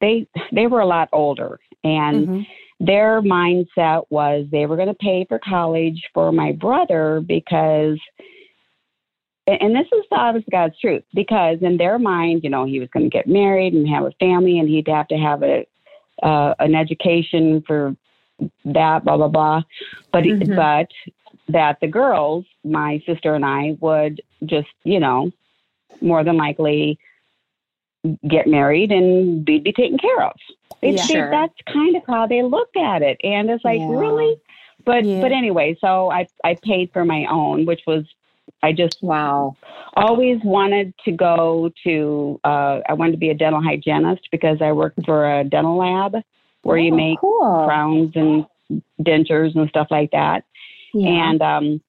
[0.00, 2.46] they they were a lot older and Mhm.
[2.80, 7.98] their mindset was they were going to pay for college for my brother because
[9.46, 12.80] and and this is the honest God's truth because in their mind, you know, he
[12.80, 15.66] was going to get married and have a family, and he'd have to have a
[16.22, 17.96] uh, an education for
[18.64, 19.62] that, blah blah blah.
[20.12, 20.56] But Mhm.
[20.56, 20.88] but
[21.48, 25.30] that the girls, my sister and I, would just you know
[26.00, 26.98] more than likely
[28.28, 30.36] get married and we'd be taken care of.
[30.80, 31.02] They, Yeah.
[31.06, 31.30] they- Sure.
[31.30, 33.90] that's kind of how they look at it, and it's like Yeah.
[33.90, 34.36] really.
[34.84, 35.20] But Yeah.
[35.20, 38.04] but anyway, so I I paid for my own, which was
[38.62, 39.56] I just Wow.
[39.94, 44.72] always wanted to go to uh I wanted to be a dental hygienist because I
[44.72, 46.16] worked for a dental lab
[46.62, 47.64] where you Oh, make cool.
[47.66, 48.46] crowns and
[49.02, 50.44] dentures and stuff like that.
[50.92, 51.30] Yeah.
[51.30, 51.82] And um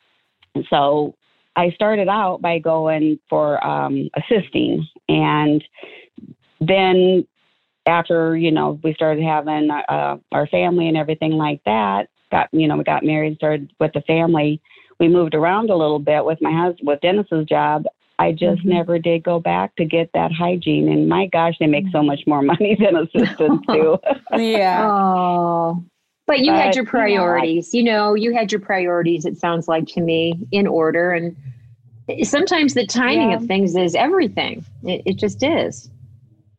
[0.69, 1.15] so
[1.55, 5.63] I started out by going for um assisting and
[6.61, 7.27] then
[7.85, 12.67] after, you know, we started having uh our family and everything like that, got you
[12.67, 14.61] know, we got married, started with the family.
[14.99, 17.85] We moved around a little bit with my husband with Dennis's job.
[18.19, 18.65] I just Mhm.
[18.73, 22.27] never did go back to get that hygiene and my gosh, they make so much
[22.27, 23.97] more money than assistants do.
[24.37, 24.87] Yeah.
[24.91, 25.83] Oh.
[26.27, 27.73] But you had But, your you know, I- priorities.
[27.73, 31.11] You know, you had your priorities, it sounds like to me, in order.
[31.11, 31.35] And
[32.23, 33.37] sometimes the timing Yeah.
[33.37, 34.63] of things is everything.
[34.83, 35.89] It, it just is.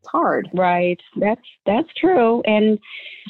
[0.00, 0.48] It's hard.
[0.54, 0.98] Right.
[1.16, 2.40] That's that's true.
[2.46, 2.78] And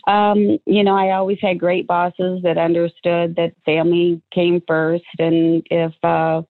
[0.06, 5.66] um, you know, I always had great bosses that understood that family came first and
[5.70, 6.42] if uh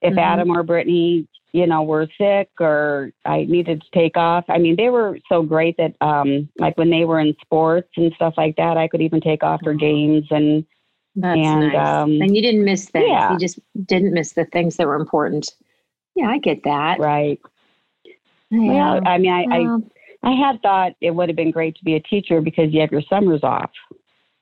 [0.00, 0.18] if Mhm.
[0.18, 4.44] Adam or Brittany, you know, were sick or I needed to take off.
[4.48, 8.12] I mean, they were so great that um like when they were in sports and
[8.14, 10.64] stuff like that, I could even take off for games and
[11.14, 12.02] That's And, nice.
[12.02, 13.08] um, and you didn't miss things.
[13.08, 13.32] yeah.
[13.32, 15.54] You just didn't miss the things that were important.
[16.14, 16.98] Yeah, I get that.
[17.00, 17.40] right.
[18.50, 18.94] Yeah.
[18.94, 21.84] Well, I mean I, Well, I I had thought it would have been great to
[21.84, 23.70] be a teacher because you have your summers off.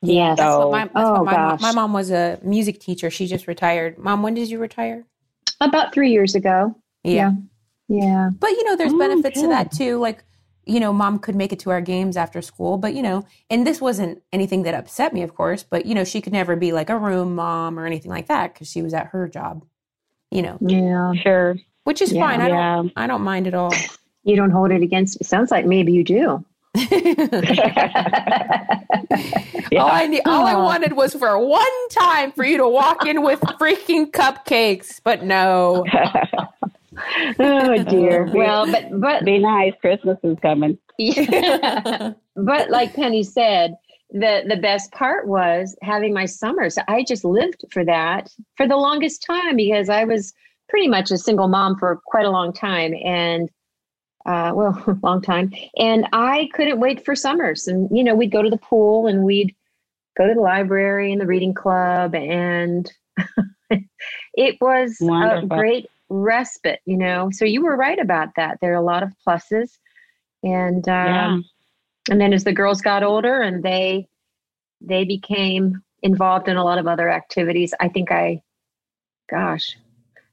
[0.02, 0.36] yes.
[0.38, 1.60] That's what So- my, that's Oh, what my, mom, gosh.
[1.62, 3.10] my mom was a music teacher.
[3.10, 3.98] She just retired.
[3.98, 5.04] Mom, when did you retire?
[5.60, 6.74] About three years ago.
[7.04, 7.32] Yeah.
[7.88, 8.30] Yeah.
[8.38, 9.98] But you know, there's Oh, benefits to that too.
[9.98, 10.22] Like,
[10.66, 13.66] you know, mom could make it to our games after school, but you know, and
[13.66, 16.72] this wasn't anything that upset me, of course, but you know, she could never be
[16.72, 19.64] like a room mom or anything like that because she was at her job.
[20.30, 20.58] You know.
[20.60, 21.12] Yeah.
[21.22, 21.56] Sure.
[21.84, 22.20] which is Yeah.
[22.22, 22.40] fine.
[22.40, 22.74] I Yeah.
[22.76, 23.72] don't I don't mind at all.
[24.24, 25.20] You don't hold it against.
[25.20, 25.24] me.
[25.24, 26.44] sounds like maybe you do.
[26.74, 26.74] Yeah.
[29.78, 33.22] All I need, all I wanted was for one time for you to walk in
[33.22, 35.84] with freaking cupcakes, but no.
[37.38, 38.30] oh dear.
[38.34, 39.72] Well, but but Be nice.
[39.80, 40.78] Christmas is coming.
[40.98, 42.12] Yeah.
[42.36, 43.74] but like Penny said,
[44.10, 46.76] the the best part was having my summers.
[46.88, 50.32] I just lived for that for the longest time because I was
[50.68, 53.48] pretty much a single mom for quite a long time and
[54.26, 55.52] uh, well, long time.
[55.76, 57.66] And I couldn't wait for summers.
[57.68, 59.54] And you know, we'd go to the pool and we'd
[60.16, 62.90] go to the library and the reading club and
[64.34, 65.46] it was Wonderful.
[65.46, 67.30] a great respite, you know.
[67.32, 68.58] So you were right about that.
[68.60, 69.78] There are a lot of pluses.
[70.42, 71.38] And um, Yeah.
[72.10, 74.08] and then as the girls got older and they
[74.80, 78.40] they became involved in a lot of other activities i think i
[79.30, 79.76] gosh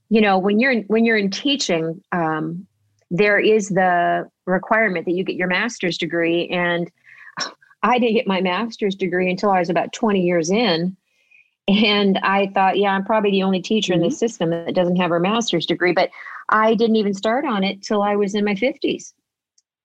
[0.09, 2.65] you know when you're when you're in teaching um,
[3.09, 6.91] there is the requirement that you get your master's degree and
[7.83, 10.95] i didn't get my master's degree until i was about 20 years in
[11.67, 14.15] and i thought yeah i'm probably the only teacher in the mm-hmm.
[14.15, 16.09] system that doesn't have her master's degree but
[16.49, 19.13] i didn't even start on it till i was in my 50s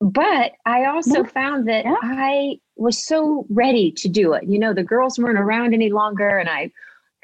[0.03, 1.29] but I also Yeah.
[1.29, 1.95] found that Yeah.
[2.03, 4.45] I was so ready to do it.
[4.45, 6.73] You know, the girls weren't around any longer, and I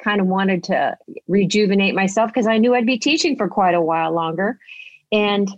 [0.00, 3.80] kind of wanted to rejuvenate myself because I knew I'd be teaching for quite a
[3.80, 4.60] while longer.
[5.10, 5.48] And,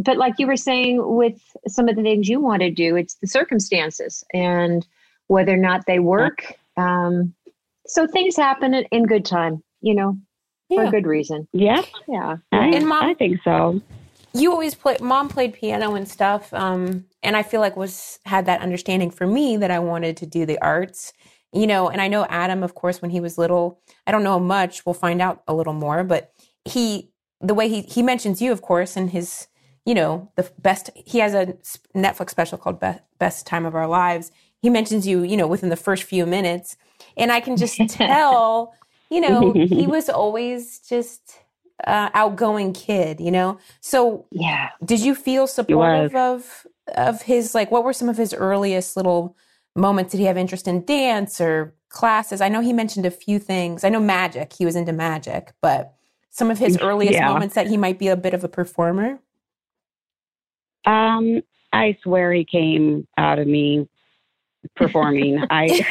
[0.00, 3.14] but like you were saying, with some of the things you want to do, it's
[3.16, 4.86] the circumstances and
[5.28, 6.54] whether or not they work.
[6.76, 7.34] Um,
[7.86, 10.16] so things happen in- in good time, you know,
[10.68, 10.88] for Yeah.
[10.88, 11.46] a good reason.
[11.52, 11.82] Yeah.
[12.08, 12.36] Yeah.
[12.52, 13.80] I, And Mom- I think so.
[14.32, 18.46] you always play mom played piano and stuff um and i feel like was had
[18.46, 21.12] that understanding for me that i wanted to do the arts
[21.52, 24.38] you know and i know adam of course when he was little i don't know
[24.38, 26.30] much we'll find out a little more but
[26.64, 27.10] he
[27.40, 29.48] the way he he mentions you of course and his
[29.90, 31.46] you know the best he has a
[31.96, 34.30] netflix special called best, best time of our lives.
[34.62, 36.76] He mentions you you know within the first few minutes.
[37.16, 38.72] And i can just tell
[39.10, 39.40] you know
[39.78, 41.22] he was always just
[41.92, 43.58] uh, outgoing kid you know?
[43.80, 44.70] So Yeah.
[44.90, 46.66] did you feel supportive of
[47.08, 49.36] of his like what were some of his earliest little
[49.74, 50.12] moments?
[50.12, 52.40] Did he have interest in dance or classes?
[52.40, 53.82] I know he mentioned a few things.
[53.82, 55.82] I know magic he was into magic but
[56.32, 57.26] some of his earliest Yeah.
[57.26, 59.18] moments that he might be a bit of a performer
[60.84, 63.88] Um, I swear he came out of me
[64.76, 65.38] performing.
[65.50, 65.84] I Yeah.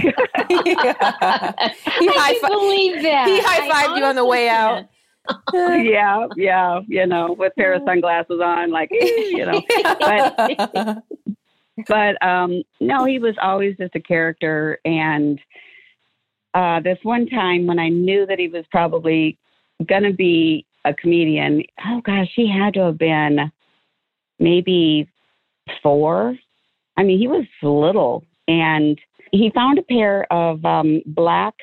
[0.48, 3.28] He I high can fi- believe that.
[3.28, 4.86] he high-fived you on the way out.
[5.54, 9.62] yeah, yeah, you know, with a pair of sunglasses on, like eh, you know.
[10.00, 11.04] But
[11.88, 15.40] but um no, he was always just a character and
[16.54, 19.38] uh this one time when I knew that he was probably
[19.88, 23.52] gonna be a comedian, oh gosh, he had to have been
[24.40, 25.10] maybe
[25.82, 26.36] four.
[26.98, 29.00] I mean, he was little and
[29.32, 31.54] he found a pair of um black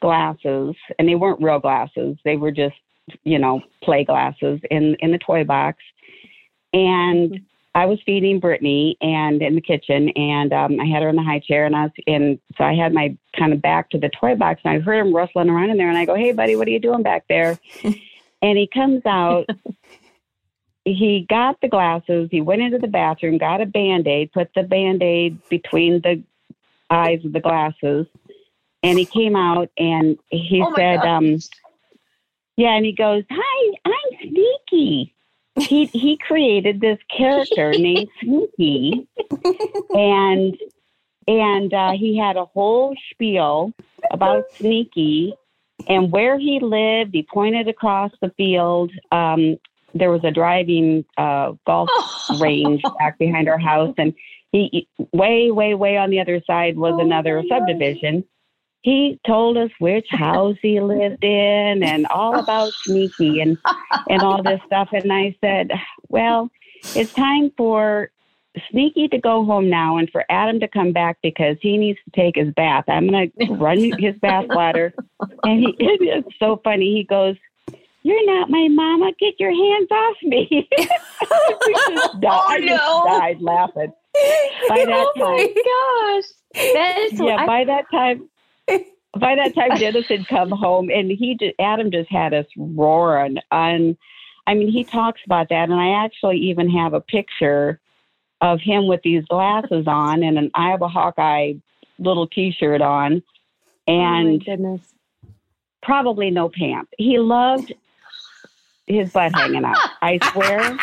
[0.00, 2.16] glasses and they weren't real glasses.
[2.24, 2.76] They were just,
[3.24, 5.78] you know, play glasses in in the toy box.
[6.72, 7.40] And
[7.74, 11.22] I was feeding Brittany and in the kitchen, and um, I had her in the
[11.22, 14.10] high chair, and I was and so I had my kind of back to the
[14.10, 16.54] toy box, and I heard him rustling around in there, and I go, "Hey, buddy,
[16.54, 17.58] what are you doing back there?"
[18.42, 19.46] and he comes out.
[20.84, 22.28] He got the glasses.
[22.30, 26.22] He went into the bathroom, got a band aid, put the band aid between the
[26.90, 28.06] eyes of the glasses,
[28.82, 31.38] and he came out and he Oh said, um,
[32.56, 35.14] "Yeah," and he goes, "Hi, I'm Sneaky."
[35.56, 39.06] he he created this character named Sneaky,
[39.90, 40.56] and
[41.28, 43.72] and uh, he had a whole spiel
[44.10, 45.34] about Sneaky
[45.88, 47.14] and where he lived.
[47.14, 48.92] He pointed across the field.
[49.10, 49.58] Um,
[49.94, 51.88] there was a driving uh, golf
[52.40, 54.14] range back behind our house, and
[54.52, 58.24] he way way way on the other side was Oh another subdivision.
[58.82, 63.56] He told us which house he lived in and all about Sneaky and
[64.08, 64.88] and all this stuff.
[64.92, 65.70] And I said,
[66.08, 66.50] well,
[66.94, 68.10] it's time for
[68.70, 72.20] Sneaky to go home now and for Adam to come back because he needs to
[72.20, 72.84] take his bath.
[72.88, 74.92] I'm going to run his bath water.
[75.44, 76.92] And he, it's so funny.
[76.92, 77.36] He goes,
[78.02, 79.12] you're not my mama.
[79.18, 80.48] Get your hands off me.
[80.50, 83.92] we just died, Oh, I just died laughing.
[84.68, 86.72] By oh, that oh time, my gosh.
[86.74, 88.28] That is yeah, I- by that time,
[89.18, 93.38] by that time, Dennis had come home, and he just Adam just had us roaring.
[93.50, 93.96] On,
[94.46, 97.80] I mean, he talks about that, and I actually even have a picture
[98.40, 101.54] of him with these glasses on and an Iowa Hawkeye
[101.98, 103.22] little T-shirt on,
[103.88, 104.80] oh and goodness.
[105.82, 106.90] probably no pants.
[106.98, 107.72] He loved
[108.86, 109.76] his butt hanging out.
[110.02, 110.78] I swear.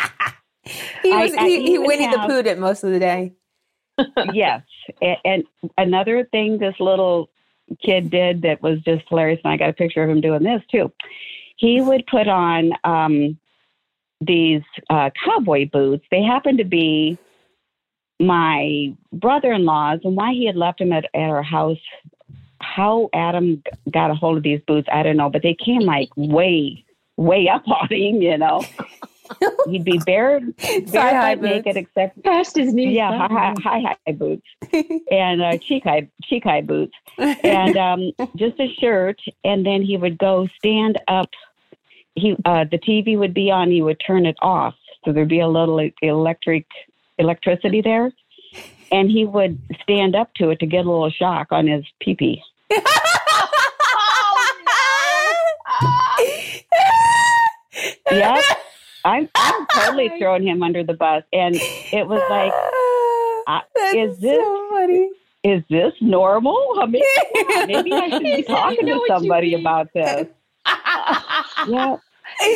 [1.02, 3.32] He was I he, he even Winnie the Poohed it most of the day.
[4.32, 4.62] yes.
[5.00, 5.44] And, and
[5.78, 7.30] another thing this little
[7.82, 10.62] kid did that was just hilarious, and I got a picture of him doing this
[10.70, 10.92] too.
[11.56, 13.38] He would put on um,
[14.20, 16.04] these uh, cowboy boots.
[16.10, 17.18] They happened to be
[18.18, 21.78] my brother in law's, and why he had left them at, at our house.
[22.60, 26.10] How Adam got a hold of these boots, I don't know, but they came like
[26.16, 26.84] way,
[27.20, 28.64] way up on him, you know.
[29.68, 31.76] He'd be bare, bare Thigh-high butt naked, boots.
[31.76, 32.96] except Past his knees.
[32.96, 34.42] yeah, high, high, high, high boots
[35.12, 39.20] and uh, cheek high cheek high boots, and um, just a shirt.
[39.44, 41.28] And then he would go stand up.
[42.16, 43.70] He uh, the TV would be on.
[43.70, 46.66] He would turn it off, so there'd be a little electric
[47.18, 48.10] electricity there,
[48.90, 52.16] and he would stand up to it to get a little shock on his pee
[52.16, 52.42] pee.
[58.12, 58.40] Yeah,
[59.04, 62.52] I'm I'm totally throwing him under the bus, and it was like,
[63.46, 65.10] I- That's is this- so funny?
[65.42, 66.58] is this normal?
[66.80, 67.02] I mean,
[67.66, 70.26] maybe I should be talking to somebody about this.
[71.68, 71.96] Yeah,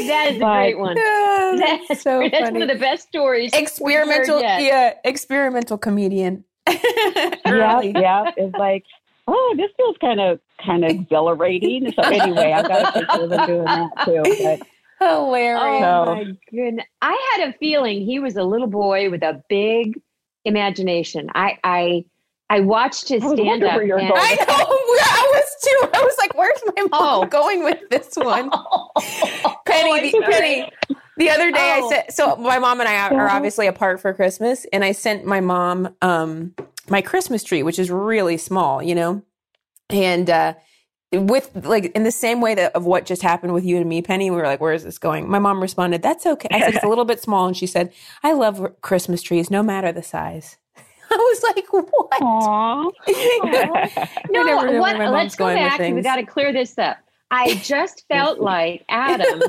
[0.06, 0.96] that is a But- great one.
[0.98, 2.52] Oh, that's That's, so that's funny.
[2.60, 3.52] one of the best stories.
[3.52, 6.44] experimental, yeah, experimental comedian.
[6.68, 8.30] yeah, yeah.
[8.36, 8.84] It's like,
[9.28, 11.92] oh, this feels kind of kind of exhilarating.
[11.92, 14.22] So anyway, I've got a picture of him doing that too.
[14.42, 14.66] But Oh
[15.00, 15.80] Hilarious.
[15.80, 16.86] So- my goodness!
[17.02, 20.00] I had a feeling he was a little boy with a big
[20.44, 21.30] imagination.
[21.34, 22.04] I I
[22.50, 23.76] I watched his stand wondering up.
[23.76, 24.20] where you were and- going.
[24.22, 24.54] I know.
[25.06, 25.88] I was too.
[25.98, 27.26] I was like, "Where's my mom Oh.
[27.26, 28.50] going with this one?"
[29.66, 30.26] Penny, Oh, the.
[30.30, 30.70] Penny.
[31.16, 31.86] The other day, Oh.
[31.86, 34.90] I said, so my mom and I are, are obviously apart for Christmas, and I
[34.92, 36.54] sent my mom um,
[36.88, 39.22] my Christmas tree, which is really small, you know,
[39.90, 40.54] and uh,
[41.18, 44.02] with like in the same way that of what just happened with you and me,
[44.02, 44.30] Penny.
[44.30, 46.84] We were like, "Where is this going?" My mom responded, "That's okay." I said, "It's
[46.84, 50.56] a little bit small," and she said, "I love Christmas trees, no matter the size."
[51.10, 52.20] I was like, "What?"
[54.30, 55.78] No, what, let's go back.
[55.80, 56.98] We got to clear this up.
[57.30, 59.42] I just felt like Adam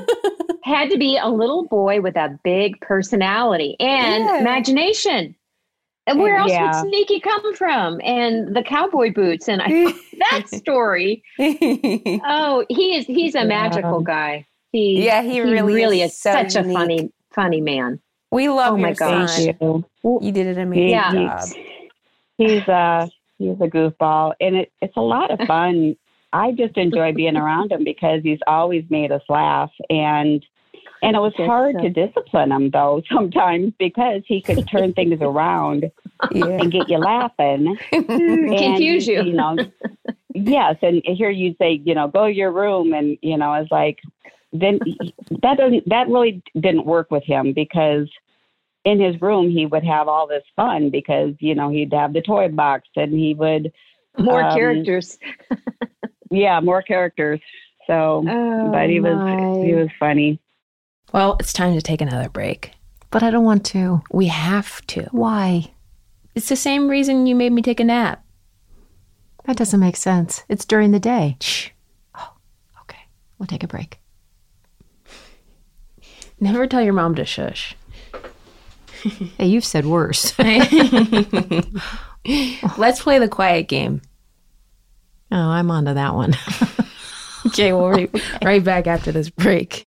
[0.64, 4.40] had to be a little boy with a big personality and Yeah.
[4.40, 5.36] imagination.
[6.06, 6.82] And where else Yeah.
[6.82, 8.00] would Sneaky come from?
[8.02, 9.48] And the cowboy boots.
[9.48, 9.68] And I
[10.18, 11.22] that story.
[12.28, 14.46] Oh, he is he's a magical guy.
[14.72, 16.66] He Yeah, he really really is is, so such unique.
[16.66, 18.00] a funny funny man.
[18.30, 19.36] we love Oh my your gosh.
[19.36, 19.46] son.
[19.58, 20.18] Thank you.
[20.22, 21.12] You did an amazing Yeah.
[21.12, 21.48] job.
[22.38, 23.06] He's uh
[23.38, 25.96] he's a goofball, and it, it's a lot of fun.
[26.32, 30.44] I just enjoy being around him because he's always made us laugh, and
[31.02, 31.82] and it was hard sir.
[31.82, 35.90] to discipline him though sometimes because he could turn things around
[36.32, 36.46] Yeah.
[36.46, 37.76] and get you laughing.
[37.92, 38.06] and
[38.58, 39.22] Confuse you.
[39.22, 39.56] You know,
[40.34, 43.70] yes, and here you'd say, you know, go to your room, and you know, it's
[43.70, 43.98] like
[44.52, 44.78] then
[45.42, 48.08] that doesn't that really didn't work with him because
[48.84, 52.22] in his room he would have all this fun because you know he'd have the
[52.22, 53.72] toy box and he would
[54.18, 55.18] More Um, characters.
[56.30, 57.40] yeah more characters.
[57.86, 59.64] So, Oh, but he was my.
[59.64, 60.40] he was funny.
[61.12, 62.72] Well, it's time to take another break.
[63.10, 64.02] But I don't want to.
[64.10, 65.02] We have to.
[65.12, 65.70] Why?
[66.34, 68.24] It's the same reason you made me take a nap.
[69.44, 70.44] That doesn't make sense.
[70.48, 71.36] It's during the day.
[71.40, 71.68] Shh.
[72.14, 72.32] Oh,
[72.82, 72.98] okay,
[73.38, 73.98] we'll take a break.
[76.40, 77.76] Never tell your mom to shush.
[79.38, 80.36] Hey, you've said worse.
[80.38, 80.58] Let's
[83.02, 84.02] play the quiet game.
[85.30, 86.34] Oh, I'm onto that one.
[87.46, 88.10] Okay, we'll be
[88.42, 89.85] right back after this break.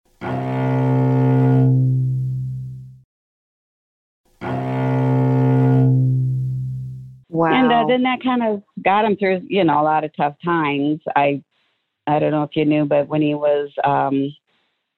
[7.35, 7.53] Wow.
[7.53, 10.37] And uh, then that kind of got him through, you know, a lot of tough
[10.45, 11.01] times.
[11.17, 11.43] I,
[12.07, 14.33] I don't know if you knew, but when he was um,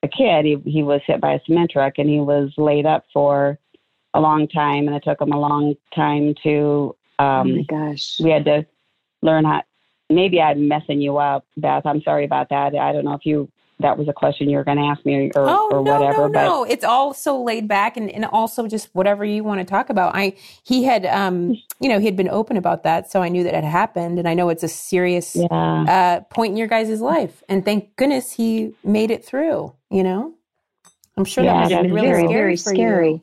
[0.02, 3.04] a kid, he he was hit by a cement truck and he was laid up
[3.10, 3.58] for
[4.12, 6.94] a long time, and it took him a long time to.
[7.18, 8.20] oh Um, my gosh.
[8.20, 8.66] we had to
[9.22, 9.62] learn how.
[10.10, 11.86] Maybe I'm messing you up, Beth.
[11.86, 12.76] I'm sorry about that.
[12.76, 15.32] I don't know if you that was a question you were going to ask me
[15.34, 16.28] or, Oh or no, whatever.
[16.28, 16.64] no, no!
[16.64, 20.14] It's all so laid back, and, and also just whatever you want to talk about.
[20.16, 23.44] I he had, um, you know, he had been open about that, so I knew
[23.44, 27.00] that it happened, and I know it's a serious yeah, uh, point in your guys'
[27.00, 29.74] life, and thank goodness he made it through.
[29.90, 30.34] You know,
[31.16, 33.12] I'm sure Yeah, that that's was really very, scary very for scary.
[33.12, 33.22] you.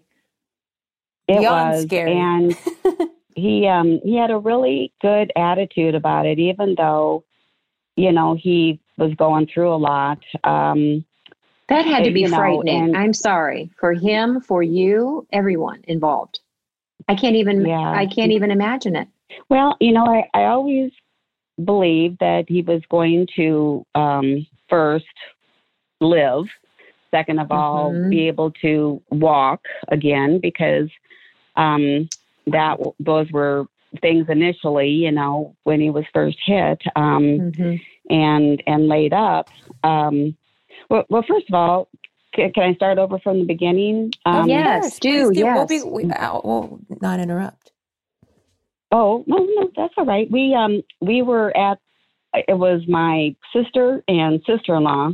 [1.27, 2.11] it beyond was, scary.
[2.11, 2.57] and
[3.35, 7.25] he um he had a really good attitude about it, even though
[7.97, 10.19] you know he was going through a lot.
[10.43, 11.05] Um,
[11.69, 12.95] That had to be know, frightening.
[12.95, 16.39] I'm sorry for him, for you, everyone involved.
[17.07, 17.65] I can't even.
[17.65, 17.91] Yeah.
[17.91, 19.07] I can't even imagine it.
[19.49, 20.91] Well, you know, I, I always
[21.63, 25.05] believed that he was going to um, first
[25.99, 26.45] live
[27.13, 28.09] Second of all, Mhm.
[28.09, 30.89] be able to walk again because
[31.55, 32.09] um,
[32.47, 33.67] that those were
[34.01, 37.79] things initially, you know, when he was first hit um, Mhm.
[38.09, 39.49] And and laid up.
[39.83, 40.35] Um,
[40.89, 41.89] well, well, first of all,
[42.33, 44.11] can, can I start over from the beginning?
[44.25, 45.85] Um, Yes, do, please We'll, be, yes.
[45.85, 47.71] we, uh, we'll not interrupt.
[48.91, 50.29] Oh no, no, that's all right.
[50.29, 51.79] We um we were at
[52.47, 55.11] it was my sister and sister in law,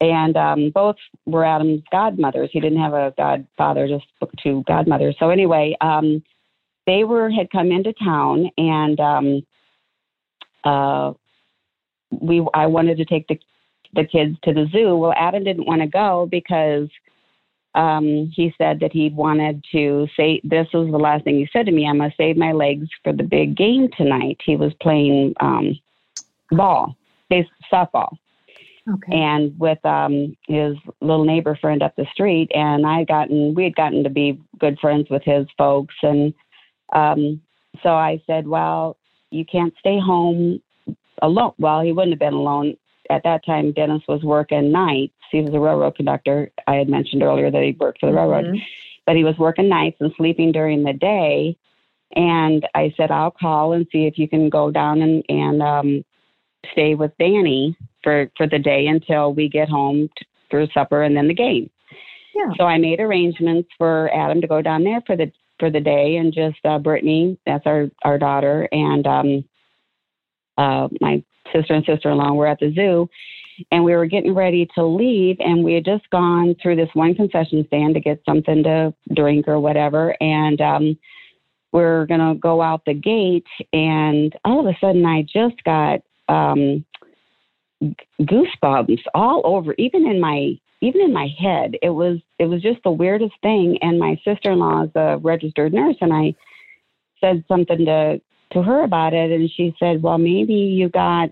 [0.00, 0.96] and um, both
[1.26, 2.50] were Adam's godmothers.
[2.52, 4.06] He didn't have a godfather, just
[4.42, 5.16] two godmothers.
[5.18, 6.22] So anyway, um,
[6.86, 9.46] they were had come into town, and um,
[10.64, 11.12] uh,
[12.10, 13.38] we I wanted to take the
[13.94, 14.96] the kids to the zoo.
[14.96, 16.88] Well, Adam didn't want to go because
[17.74, 21.66] um, he said that he wanted to say this was the last thing he said
[21.66, 21.86] to me.
[21.86, 24.38] I'm gonna save my legs for the big game tonight.
[24.44, 25.78] He was playing um,
[26.50, 26.96] ball,
[27.72, 28.16] softball,
[28.92, 29.12] Okay.
[29.12, 32.50] and with um, his little neighbor friend up the street.
[32.54, 36.34] And I gotten we had gotten to be good friends with his folks, and
[36.92, 37.40] um,
[37.82, 38.96] so I said, well,
[39.30, 40.60] you can't stay home
[41.22, 41.52] alone.
[41.58, 42.76] Well, he wouldn't have been alone
[43.10, 43.72] at that time.
[43.72, 45.14] Dennis was working nights.
[45.30, 46.50] He was a railroad conductor.
[46.66, 48.62] I had mentioned earlier that he worked for the railroad Mhm.
[49.06, 51.56] but he was working nights and sleeping during the day.
[52.16, 56.04] And I said, I'll call and see if you can go down and, and um,
[56.72, 61.16] stay with Danny for, for the day until we get home t- for supper and
[61.16, 61.70] then the game.
[62.34, 62.52] Yeah.
[62.56, 66.16] So I made arrangements for Adam to go down there for the for the day
[66.16, 69.44] and just uh, Brittany, that's our our daughter, and um,
[70.60, 73.08] uh, my sister and sister in law were at the zoo,
[73.70, 77.14] and we were getting ready to leave and we had just gone through this one
[77.14, 80.98] concession stand to get something to drink or whatever and um
[81.72, 86.00] we're going to go out the gate and all of a sudden i just got
[86.28, 86.82] um
[88.22, 91.76] goosebumps all over even in my even in my head.
[91.82, 95.96] It was it was just the weirdest thing and my sister-in-law is a registered nurse
[96.00, 96.34] and i
[97.20, 98.20] said something to
[98.52, 101.30] to her about it and she said well maybe you got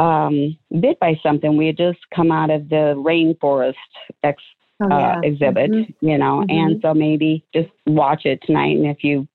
[0.00, 1.56] um, bit by something.
[1.56, 3.74] We had just come out of the rainforest
[4.22, 4.42] ex,
[4.82, 5.20] Oh, uh, yeah.
[5.22, 5.94] exhibit, Mhm.
[6.00, 6.50] you know, Mhm.
[6.50, 8.78] and so maybe just watch it tonight.
[8.78, 9.28] And if you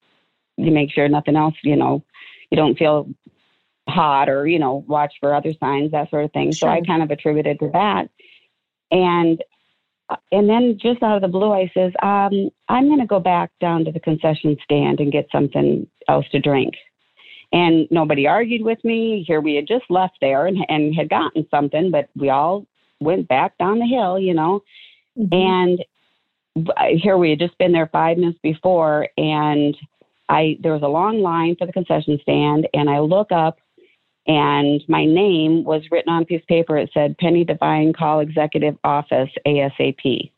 [0.57, 2.01] you make sure nothing else, you know,
[2.49, 3.07] you don't feel
[3.87, 6.51] hot or you know, watch for other signs, that sort of thing.
[6.53, 8.09] So I kind of attributed to that,
[8.89, 9.43] and
[10.09, 13.19] uh, and then just out of the blue, I says, um, I'm going to go
[13.19, 16.73] back down to the concession stand and get something else to drink.
[17.55, 19.23] And nobody argued with me.
[19.25, 22.65] Here we had just left there and, and had gotten something, but we all
[22.99, 24.61] went back down the hill, you know.
[25.17, 25.33] Mhm.
[26.57, 29.75] And here we had just been there five minutes before, and
[30.27, 33.57] I there was a long line for the concession stand, and I look up,
[34.27, 36.77] and my name was written on a piece of paper.
[36.77, 40.29] It said Penny Devine Call Executive Office ASAP,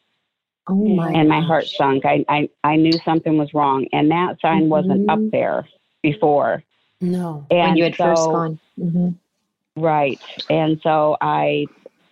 [0.68, 1.12] oh my.
[1.14, 2.06] and my heart sunk.
[2.06, 5.32] I I, I knew something was wrong, and that sign wasn't up Mhm.
[5.32, 5.68] there
[6.04, 6.64] before.
[7.02, 7.46] No.
[7.52, 8.60] And when you had first so- gone.
[8.80, 9.10] hmm
[9.76, 10.20] Right.
[10.50, 11.68] And so I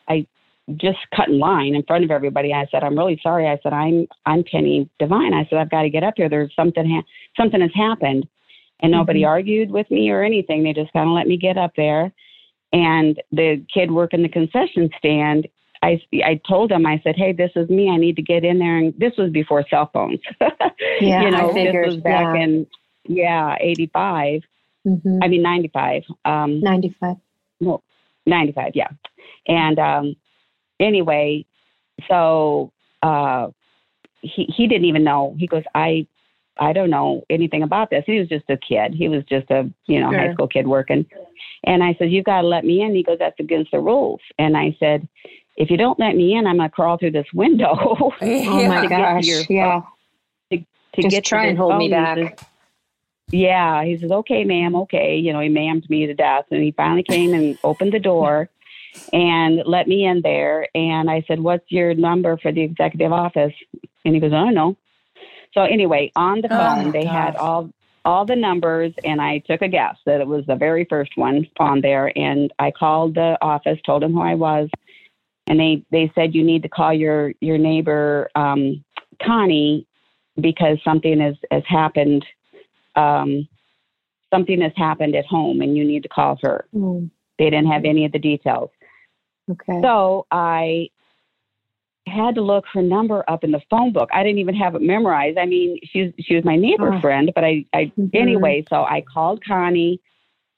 [0.07, 0.27] I
[0.75, 2.53] just cut in line in front of everybody.
[2.53, 3.47] I said, I'm really sorry.
[3.47, 5.33] I said, I'm I'm Penny Devine.
[5.33, 6.29] I said, I've got to get up here.
[6.29, 7.03] There's something ha-
[7.36, 8.27] something has happened.
[8.81, 9.27] And nobody Mhm.
[9.29, 10.61] argued with me or anything.
[10.63, 12.11] They just kind of let me get up there.
[12.73, 15.47] And the kid working the concession stand,
[15.81, 17.89] I, I told him, I said, hey, this is me.
[17.89, 18.77] I need to get in there.
[18.77, 20.19] And this was before cell phones.
[21.01, 22.43] Yeah, you know, I figured, this was back yeah.
[22.43, 22.67] in,
[23.05, 24.41] yeah, 85.
[24.86, 26.03] Hmm I mean, 95.
[26.25, 27.15] Um, 95.
[28.27, 28.88] 95 yeah
[29.47, 30.15] and um
[30.79, 31.45] anyway
[32.07, 32.71] so
[33.03, 33.47] uh
[34.21, 36.05] he he didn't even know he goes i
[36.59, 39.69] i don't know anything about this he was just a kid he was just a
[39.86, 41.05] you know high school kid working
[41.65, 44.19] and i said you've got to let me in he goes that's against the rules
[44.39, 45.07] and i said
[45.55, 47.75] if you don't let me in i'm going to crawl through this window
[48.21, 49.23] Oh my to to gosh.
[49.23, 49.81] your- yeah.
[50.51, 50.57] to
[51.01, 52.17] Just get to try and hold me back.
[52.17, 52.47] says-
[53.36, 56.71] yeah, he says, "Okay, ma'am, okay." You know, he ma'amed me to death, and he
[56.71, 58.49] finally came and opened the door
[59.13, 60.67] and let me in there.
[60.75, 63.53] And I said, "What's your number for the executive office?"
[64.05, 64.77] And he goes, "I don't know."
[65.53, 67.69] So anyway, on the Oh, phone, they had all
[68.05, 71.47] all the numbers, and I took a guess that it was the very first one
[71.59, 72.11] on there.
[72.17, 74.69] And I called the office, told them who I was,
[75.47, 78.83] and they they said you need to call your your neighbor um,
[79.21, 79.88] Connie
[80.39, 82.25] because something has has happened.
[82.95, 83.47] Um,
[84.33, 86.65] something has happened at home, and you need to call her.
[86.73, 88.69] Mm, They didn't have any of the details,
[89.49, 89.79] okay.
[89.81, 90.89] so I
[92.07, 94.09] had to look her number up in the phone book.
[94.13, 95.37] I didn't even have it memorized.
[95.37, 96.99] I mean, she's she was my neighbor Oh.
[97.01, 98.11] friend, but I, I Mhm.
[98.13, 98.63] anyway.
[98.69, 99.99] So I called Connie,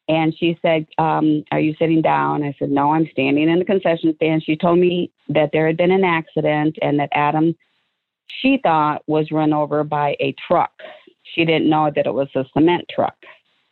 [0.10, 2.44] and she said, um, Are you sitting down?
[2.44, 4.44] I said, No, I'm standing in the concession stand.
[4.44, 7.56] She told me that there had been an accident and that Adam,
[8.28, 10.72] she thought, was run over by a truck.
[11.38, 13.16] She didn't know that it was a cement truck,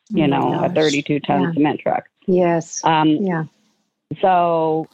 [0.09, 1.53] you Oh know, a 32 ton Yeah.
[1.53, 2.03] cement truck.
[2.28, 2.84] Yes.
[2.84, 3.45] Um, Yeah.
[4.22, 4.88] so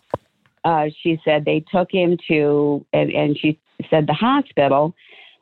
[0.63, 3.59] uh, she said they took him to, and, and she
[3.89, 4.95] said the hospital.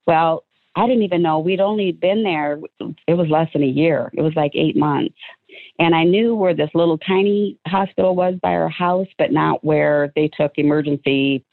[0.07, 0.43] Well,
[0.75, 2.59] I didn't even know we'd only been there.
[3.07, 4.09] It was less than a year.
[4.13, 5.17] It was like eight months,
[5.77, 10.11] and I knew where this little tiny hospital was by our house, but not where
[10.15, 11.43] they took emergency.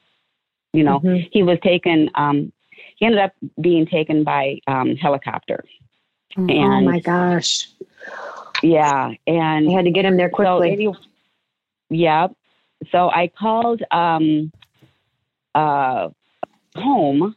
[0.73, 1.29] You know, Mhm.
[1.33, 2.11] he was taken.
[2.15, 2.53] Um,
[2.97, 5.65] he ended up being taken by um, helicopter,
[6.37, 6.51] Mm.
[6.51, 7.69] Oh and my gosh.
[8.63, 10.73] yeah, and I had to get him there So quickly.
[10.73, 10.95] any,
[11.89, 12.29] yeah.
[12.93, 14.53] So I called um,
[15.55, 16.11] uh,
[16.75, 17.35] home,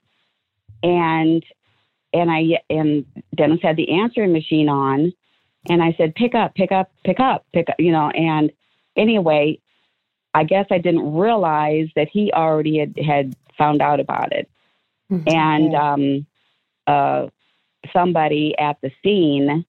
[0.84, 1.44] and
[2.14, 3.06] and I and
[3.36, 5.14] Dennis had the answering machine on,
[5.70, 8.10] and I said, "Pick up, pick up, pick up, pick up," you know.
[8.10, 8.52] And
[8.98, 9.60] anyway,
[10.34, 14.50] I guess I didn't realize that he already had had found out about it,
[15.12, 15.24] Mhm.
[15.28, 16.26] and um,
[16.88, 17.28] uh,
[17.94, 19.66] somebody at the scene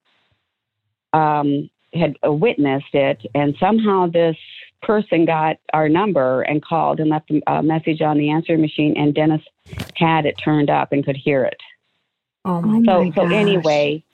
[1.12, 4.36] um, had uh, witnessed it, and somehow this
[4.82, 9.14] person got our number and called and left a message on the answering machine, and
[9.14, 9.42] Dennis
[9.96, 11.56] had it turned up and could hear it.
[12.44, 13.32] Oh my Oh So, my so gosh.
[13.34, 14.04] anyway,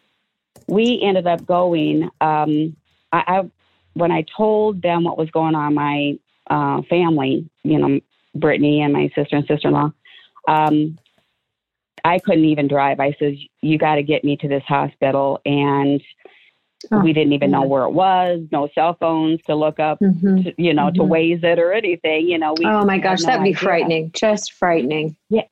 [0.68, 2.08] we ended up going.
[2.20, 2.76] Um,
[3.12, 3.50] I, I
[3.94, 6.18] when I told them what was going on, my
[6.50, 8.00] uh, family, you know,
[8.34, 9.92] Brittany and my sister and sister in law,
[10.48, 10.98] um,
[12.06, 13.00] I couldn't even drive.
[13.00, 16.00] I said, "You got to get me to this hospital," and
[16.92, 18.42] Oh, we didn't even know where it was.
[18.52, 20.44] No cell phones to look up, Mhm.
[20.44, 21.08] to, you know, to Mhm.
[21.08, 22.28] waze it or anything.
[22.28, 22.66] You know, we.
[22.66, 24.12] Oh my gosh, no that'd be frightening.
[24.12, 25.16] Just frightening.
[25.28, 25.42] Yeah.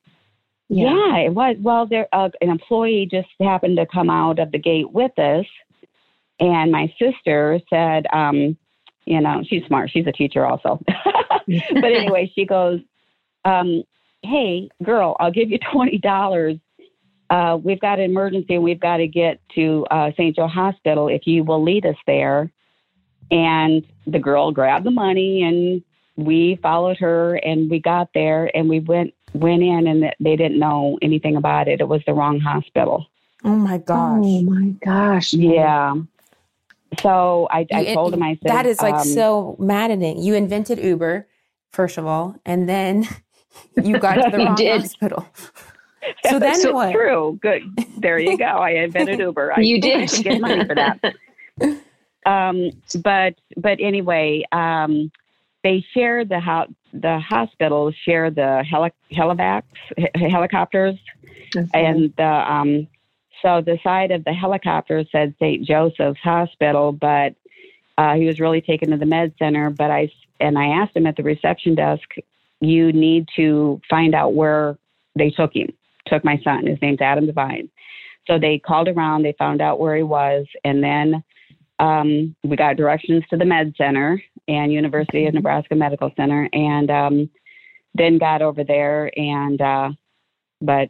[0.69, 1.57] Yeah, it was.
[1.59, 5.45] Well, there uh, an employee just happened to come out of the gate with us,
[6.39, 8.57] and my sister said, um,
[9.05, 9.89] you know, she's smart.
[9.91, 10.79] She's a teacher also.
[11.47, 11.47] but
[11.83, 12.79] anyway, she goes,
[13.43, 13.83] um,
[14.25, 16.57] "Hey, girl, I'll give you twenty dollars.
[17.29, 20.35] Uh, we've got an emergency, and we've got to get to uh, St.
[20.35, 21.07] Joe Hospital.
[21.07, 22.51] If you will lead us there."
[23.31, 25.81] And the girl grabbed the money, and
[26.15, 30.59] we followed her, and we got there, and we went went in, and they didn't
[30.59, 31.81] know anything about it.
[31.81, 33.07] It was the wrong hospital.
[33.43, 34.21] Oh my gosh.
[34.23, 35.33] Oh my gosh.
[35.33, 35.95] Yeah.
[37.01, 40.19] So I, I You- told him, I said, that is like um, so maddening.
[40.21, 41.27] You invented Uber,
[41.71, 43.07] first of all, and then
[43.81, 44.81] you got to the wrong did.
[44.81, 45.27] hospital.
[46.29, 46.91] So then so what?
[46.93, 47.39] True.
[47.41, 47.63] Good.
[47.97, 48.45] There you go.
[48.45, 49.53] I invented Uber.
[49.57, 50.09] I, You did.
[50.09, 50.99] should get money for that.
[52.25, 52.71] Um,
[53.03, 55.11] but but anyway, um,
[55.63, 59.61] they share the ho- the hospitals share the heli- helivacs
[59.95, 60.95] he- helicopters,
[61.55, 61.67] Okay.
[61.73, 62.87] and the um,
[63.43, 65.63] so the side of the helicopter said St.
[65.67, 67.35] Joseph's Hospital, but
[67.99, 69.69] uh, he was really taken to the med center.
[69.69, 72.09] But I and I asked him at the reception desk,
[72.61, 74.77] you need to find out where
[75.15, 75.69] they took him.
[76.07, 76.67] Took my son.
[76.67, 77.69] His name's Adam Devine.
[78.27, 79.23] So they called around.
[79.23, 81.23] They found out where he was, and then
[81.79, 86.89] um, we got directions to the med center and University of Nebraska Medical Center, and
[86.91, 87.29] um,
[87.93, 89.11] then got over there.
[89.17, 89.89] And uh,
[90.61, 90.89] but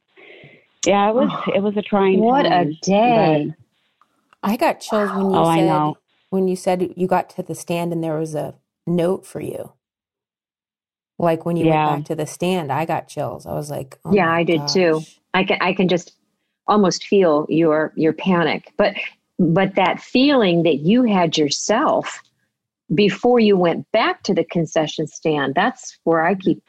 [0.85, 2.19] yeah, it was it was a trying.
[2.19, 3.53] what a day.
[4.43, 5.97] I got chills when you Oh, I said know.
[6.29, 8.55] when you said you got to the stand and there was a
[8.87, 9.73] note for you.
[11.17, 11.91] Like when you Yeah.
[11.91, 13.45] went back to the stand, I got chills.
[13.45, 15.01] I was like, oh Yeah, I did too.
[15.33, 16.13] I can I can just
[16.67, 18.71] almost feel your your panic.
[18.77, 18.95] But
[19.39, 22.21] but that feeling that you had yourself
[22.93, 26.61] before you went back to the concession stand, that's where I keep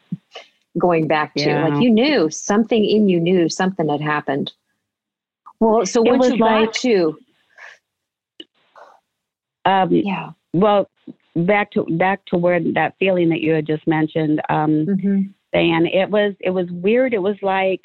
[0.79, 1.49] going back to.
[1.49, 1.69] Yeah.
[1.69, 4.53] Like you knew something in you knew something had happened.
[5.59, 7.19] Well, so what you like- to
[9.65, 10.31] Um, yeah.
[10.53, 10.89] well,
[11.37, 14.41] back to back to where that feeling that you had just mentioned.
[14.49, 15.23] Um, Mm-hmm.
[15.53, 17.15] Dan, it was it was weird.
[17.15, 17.81] It was like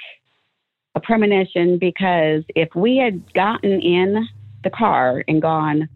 [0.95, 4.27] a premonition because if we had gotten in
[4.63, 5.87] the car and gone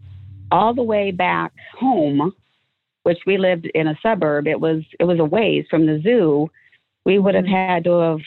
[0.50, 2.32] all the way back home,
[3.02, 6.50] which we lived in a suburb, it was it was a ways from the zoo.
[7.04, 8.20] We would have had to have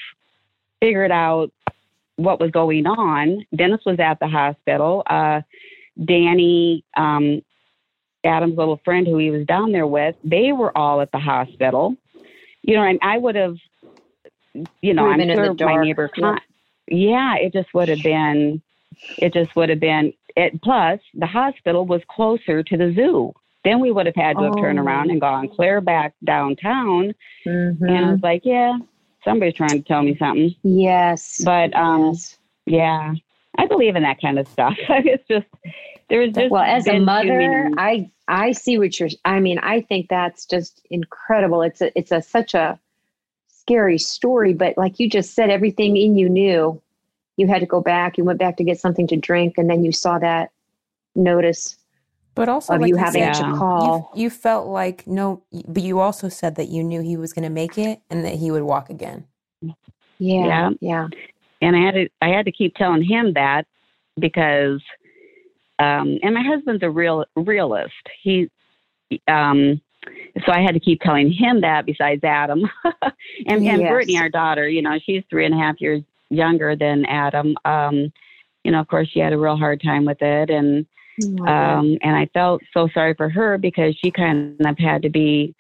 [0.80, 1.52] figured out
[2.18, 3.46] what was going on.
[3.56, 5.04] Dennis was at the hospital.
[5.08, 5.42] Uh,
[6.06, 7.42] Danny, um,
[8.24, 11.96] Adam's little friend who he was down there with, they were all at the hospital.
[12.62, 13.56] You know, and I would have,
[14.82, 16.22] you know, I'm been in the sure my neighbor, yeah.
[16.22, 16.42] con-
[16.88, 18.62] yeah, it just would have been,
[19.18, 20.14] it just would have been.
[20.36, 23.34] It plus the hospital was closer to the zoo.
[23.64, 24.84] Then we would have had to have turned Oh.
[24.84, 27.14] around and gone clear back downtown.
[27.46, 27.82] Mhm.
[27.82, 28.78] And I was like, yeah,
[29.24, 30.54] somebody's trying to tell me something.
[30.64, 31.42] Yes.
[31.44, 32.38] But um, yes.
[32.66, 33.14] yeah,
[33.58, 34.76] I believe in that kind of stuff.
[34.90, 35.46] it's just
[36.10, 40.10] there's just well as a mother i i see what you're i mean i think
[40.10, 41.62] that's just incredible.
[41.62, 42.80] It's a it's a such a
[43.48, 46.82] scary story but like you just said everything in you knew.
[47.38, 49.84] You had to go back you went back to get something to drink and then
[49.84, 50.52] you saw that
[51.16, 51.78] notice
[52.36, 54.12] But also, of like you you having said, to call.
[54.16, 57.44] you, you felt like no, but you also said that you knew he was going
[57.44, 59.26] to make it and that he would walk again.
[60.18, 60.70] yeah Yeah.
[60.82, 61.08] yeah.
[61.62, 63.66] And I had to I had to keep telling him that
[64.20, 64.82] because
[65.80, 67.94] um and my husband's a real realist.
[68.22, 68.50] He
[69.28, 69.82] um
[70.46, 72.70] so I had to keep telling him that besides Adam.
[73.48, 73.92] and and Yes.
[73.92, 77.56] Brittany, our daughter, you know, she's three and a half years younger than Adam.
[77.66, 78.12] Um,
[78.64, 80.86] you know, of course she had a real hard time with it and
[81.22, 85.10] Oh, um and I felt so sorry for her because she kind of had to
[85.10, 85.54] be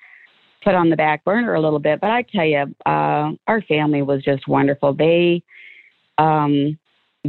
[0.64, 2.00] put on the back burner a little bit.
[2.02, 4.94] But I tell you, uh, our family was just wonderful.
[4.94, 5.44] They
[6.18, 6.78] um,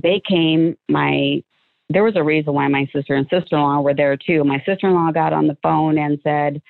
[0.01, 0.77] they came.
[0.89, 1.43] My
[1.91, 4.45] there was a reason why my sister and sister in law were there too.
[4.45, 6.63] My sister in law got on the phone and said,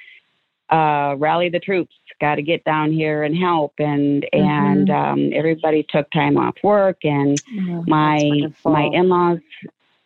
[0.71, 1.95] uh, "Rally the troops!
[2.21, 7.05] Got to get down here and help." And and um, everybody took time off work
[7.05, 8.19] and Oh, my
[8.65, 9.41] my in-laws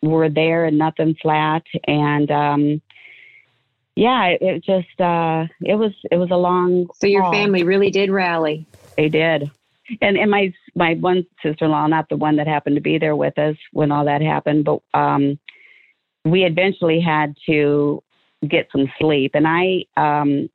[0.01, 2.81] were there and nothing flat and um
[3.95, 7.33] yeah it, it just uh it was it was a long so your haul.
[7.33, 9.49] family really did rally they did
[10.01, 13.37] and and my my one sister-in-law not the one that happened to be there with
[13.37, 15.37] us when all that happened but um
[16.25, 18.01] we eventually had to
[18.49, 19.31] get some sleep.
[19.35, 20.49] And i um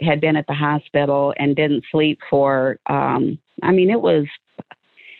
[0.00, 4.26] had been at the hospital and didn't sleep for um i mean it was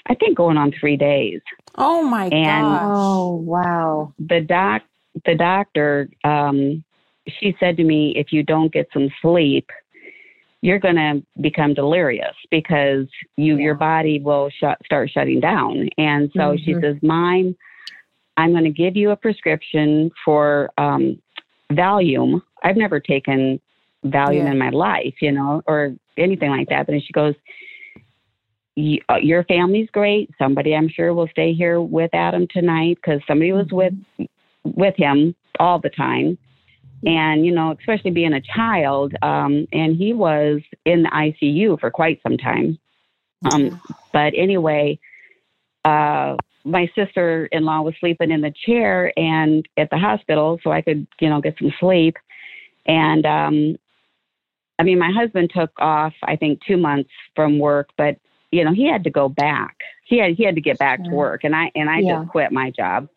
[0.09, 1.41] i think going on 3 days.
[1.77, 2.81] Oh my And- gosh.
[2.85, 4.13] oh wow.
[4.19, 4.83] the doc
[5.25, 6.85] the doctor um
[7.29, 9.69] she said to me if you don't get some sleep
[10.67, 13.07] you're going to become delirious because
[13.37, 16.81] you your body will shut, start shutting down and so she Mhm.
[16.81, 17.55] says mine
[18.37, 21.23] i'm going to give you a prescription for um
[21.71, 23.61] valium i've never taken
[24.07, 24.53] valium Yeah.
[24.53, 27.37] in my life you know or anything like that but then she goes
[29.09, 30.29] uh, your family's great.
[30.37, 33.95] Somebody, I'm sure, will stay here with Adam tonight because somebody was with
[34.65, 36.37] with him all the time.
[37.05, 41.91] And you know, especially being a child, um, and he was in the ICU for
[41.91, 42.79] quite some time.
[43.45, 43.81] Um,
[44.13, 44.99] but anyway,
[45.85, 51.07] uh, my sister-in-law was sleeping in the chair and at the hospital, so I could,
[51.21, 52.17] you know, get some sleep.
[52.87, 53.77] And um,
[54.79, 58.17] I mean, my husband took off, I think, two months from work, but
[58.51, 59.77] you know, he had to go back.
[60.05, 62.19] He had he had to get back to work, and I and I Yeah.
[62.19, 63.09] just quit my job.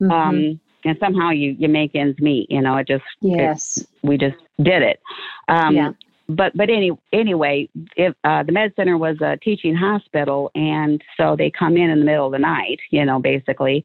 [0.00, 0.10] Mhm.
[0.10, 2.50] Um, and somehow you you make ends meet.
[2.50, 5.00] You know, it just yes we just did it.
[5.48, 5.92] Um, Yeah.
[6.30, 11.36] But but any anyway, if uh, the med center was a teaching hospital, and so
[11.36, 13.82] they come in in the middle of the night, you know, basically,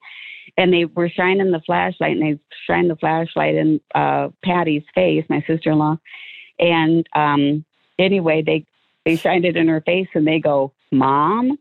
[0.58, 5.24] and they were shining the flashlight, and they shined the flashlight in uh, Patty's face,
[5.30, 5.98] my sister-in-law,
[6.60, 7.64] and um,
[7.98, 8.66] anyway, they
[9.06, 11.58] they shined it in her face, and they go, "Mom,"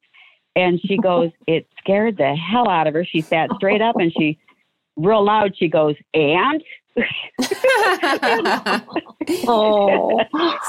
[0.56, 4.12] and she goes, "It scared the hell out of her." She sat straight up, and
[4.12, 4.36] she
[4.96, 6.62] real loud, she goes, "And."
[9.48, 10.20] oh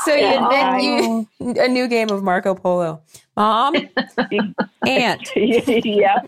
[0.05, 0.47] so you, Yeah.
[0.49, 3.01] then you a new game of Marco Polo.
[3.35, 3.75] Mom,
[4.85, 5.29] aunt.
[5.35, 6.21] yeah,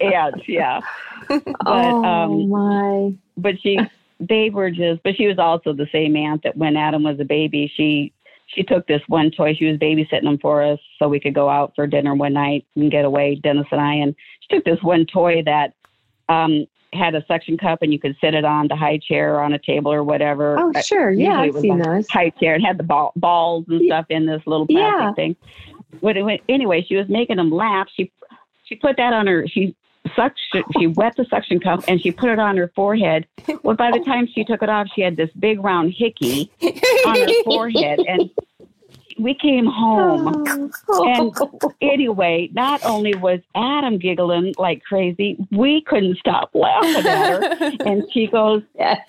[0.00, 0.80] yeah, yeah.
[1.28, 3.78] But oh um, my but she,
[4.20, 5.02] they were just.
[5.02, 8.12] But she was also the same aunt that when Adam was a baby, she
[8.46, 9.54] she took this one toy.
[9.54, 12.64] She was babysitting him for us, so we could go out for dinner one night
[12.76, 13.94] and get away, Dennis and I.
[13.94, 15.74] And she took this one toy that
[16.28, 16.66] um
[16.96, 19.52] had a suction cup, and you could sit it on the high chair or on
[19.52, 20.56] a table or whatever.
[20.58, 23.64] oh sure yeah it i've was seen those high chair and had the ball, balls
[23.68, 25.12] and stuff in this little plastic Yeah.
[25.14, 25.36] thing.
[26.00, 27.88] Went, anyway, she was making them laugh.
[27.94, 28.10] She
[28.64, 29.46] she put that on her.
[29.46, 29.74] She
[30.14, 30.62] suction.
[30.78, 33.26] She wet the suction cup and she put it on her forehead.
[33.62, 36.50] Well, by the time she took it off, she had this big round hickey
[37.06, 38.30] on her forehead, and
[39.18, 40.72] we came home.
[40.88, 41.08] Oh.
[41.08, 41.32] And
[41.80, 47.72] anyway, not only was Adam giggling like crazy, we couldn't stop laughing at her.
[47.86, 48.62] And she goes,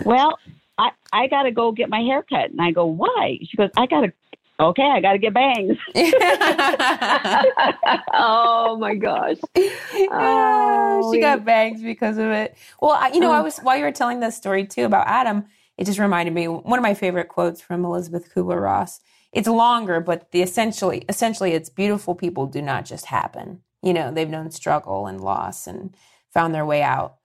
[0.05, 0.38] well,
[0.78, 2.51] I, I got to go get my hair cut.
[2.51, 3.39] And I go, why?
[3.43, 4.14] She goes, I got to,
[4.60, 5.78] okay, I got to get bangs.
[8.14, 12.55] oh my gosh Oh, she Oh, got bangs because of it.
[12.82, 13.43] Well, I, you know, I Oh.
[13.43, 15.45] was while you were telling that story too about Adam,
[15.78, 18.99] it just reminded me one of my favorite quotes from Elizabeth Kubler Ross.
[19.34, 23.61] It's longer, but the essentially essentially it's beautiful people do not just happen.
[23.84, 25.95] You know, they've known struggle and loss and
[26.34, 27.17] found their way out.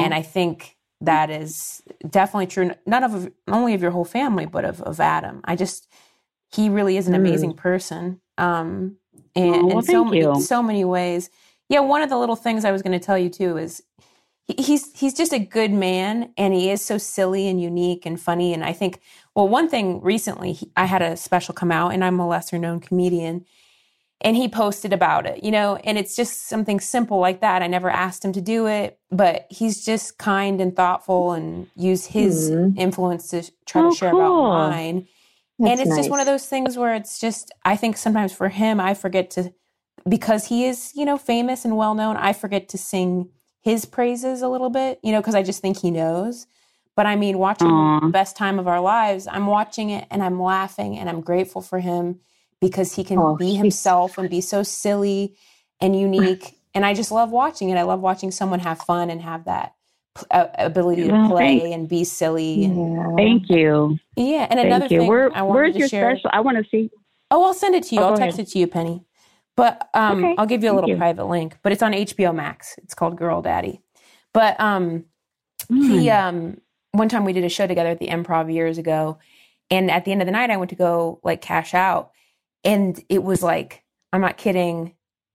[0.00, 4.64] And I think that is definitely true, not of only of your whole family, but
[4.64, 5.40] of, of Adam.
[5.44, 5.88] I just
[6.52, 7.16] he really is an Mm.
[7.16, 8.20] amazing person.
[8.38, 8.96] Um,
[9.36, 11.30] and Oh, well, in so in so many ways.
[11.68, 13.82] Yeah, one of the little things I was going to tell you too is
[14.58, 18.52] he's he's just a good man, and he is so silly and unique and funny.
[18.54, 19.00] And I think,
[19.40, 22.58] well, one thing recently, he, I had a special come out, and I'm a lesser
[22.58, 23.46] known comedian,
[24.20, 27.62] and he posted about it, you know, and it's just something simple like that.
[27.62, 32.04] I never asked him to do it, but he's just kind and thoughtful and use
[32.06, 32.76] his Mhm.
[32.78, 34.20] influence to try Oh, to share cool.
[34.20, 35.08] about mine.
[35.58, 38.48] and That's it's just one of those things where it's just I think sometimes for
[38.50, 39.54] him I forget to
[40.08, 43.30] because he is, you know, famous and well known, I forget to sing
[43.62, 46.46] his praises a little bit, you know, because I just think he knows.
[47.00, 48.00] But I mean, watching Aw.
[48.00, 51.62] the best time of our lives, I'm watching it and I'm laughing and I'm grateful
[51.62, 52.20] for him
[52.60, 55.34] because he can Oh, be himself and be so silly
[55.80, 56.58] and unique.
[56.74, 57.76] and I just love watching it.
[57.78, 59.72] I love watching someone have fun and have that
[60.30, 61.74] uh, ability to play thanks.
[61.74, 62.64] and be silly.
[62.66, 63.16] And.
[63.16, 63.98] Thank you.
[64.16, 64.98] yeah, and another you.
[64.98, 66.16] thing Where, I wanted where's to your share.
[66.16, 66.30] special?
[66.34, 66.90] I want to see.
[67.30, 68.02] Oh, I'll send it to you.
[68.02, 68.48] Oh, I'll text ahead.
[68.48, 69.04] it to you, Penny.
[69.56, 70.96] But um, Okay, I'll give you a thank little you.
[70.98, 71.56] private link.
[71.62, 72.74] But it's on HBO Max.
[72.82, 73.80] It's called Girl Daddy.
[74.34, 75.06] But um,
[75.68, 75.88] Hmm.
[75.88, 76.60] he um,
[76.92, 79.18] one time we did a show together at the Improv years ago,
[79.70, 82.10] and at the end of the night, I went to go like cash out,
[82.64, 83.82] and it was like
[84.12, 84.94] I'm not kidding,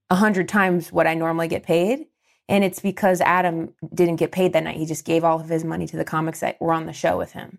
[0.10, 2.06] a hundred times what I normally get paid.
[2.48, 4.78] And it's because Adam didn't get paid that night.
[4.78, 7.18] He just gave all of his money to the comics that were on the show
[7.18, 7.58] with him.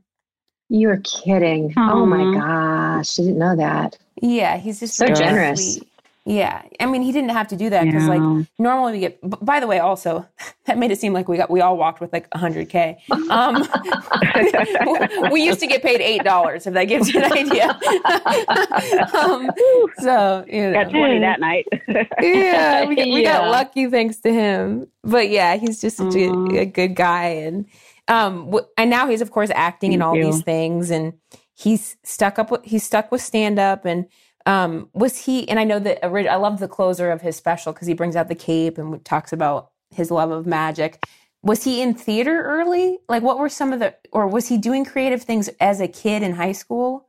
[0.69, 1.75] You're kidding.
[1.77, 3.19] Oh my gosh.
[3.19, 3.99] I didn't know that.
[4.23, 5.75] Yeah, he's just So really generous.
[5.77, 5.89] sweet.
[6.29, 8.21] Yeah, I mean, he didn't have to do that because, like,
[8.59, 9.21] normally we get.
[9.23, 10.27] b- By the way, also
[10.67, 12.97] that made it seem like we got we all walked with like 100k.
[13.31, 13.63] Um,
[15.33, 17.69] we used to get paid eight dollars if that gives you an idea.
[19.15, 19.51] um,
[20.01, 21.67] so you know, got 20 that night.
[22.21, 24.89] yeah, we, got- we got lucky thanks to him.
[25.05, 27.67] But yeah, he's just such a, a good guy, and
[28.09, 30.25] um, w- and now he's of course acting in all you.
[30.25, 31.13] these things, and
[31.55, 32.51] he's stuck up.
[32.51, 34.07] With, he's stuck with stand up, and
[34.47, 35.49] um, was he?
[35.49, 38.29] And I know that I love the closer of his special because he brings out
[38.29, 41.01] the cape and talks about his love of magic.
[41.45, 42.99] Was he in theater early?
[43.09, 46.23] Like, what were some of the, or was he doing creative things as a kid
[46.23, 47.09] in high school?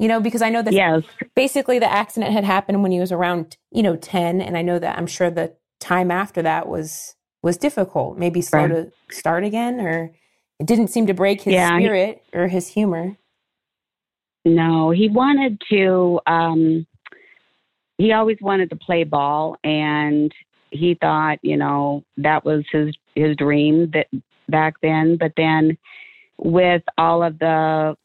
[0.00, 1.04] You know, because I know that yes.
[1.36, 4.78] basically the accident had happened when he was around you know 10 and i know
[4.78, 8.68] that i'm sure the time after that was was difficult maybe slow Right.
[8.68, 10.12] to start again or
[10.60, 13.16] it didn't seem to break his Yeah, spirit or his humor
[14.44, 16.20] No, he wanted to.
[16.26, 16.86] Um,
[17.98, 20.32] he always wanted to play ball, and
[20.70, 24.08] he thought, you know, that was his his dream that
[24.48, 25.16] back then.
[25.16, 25.78] But then,
[26.38, 27.96] with all of the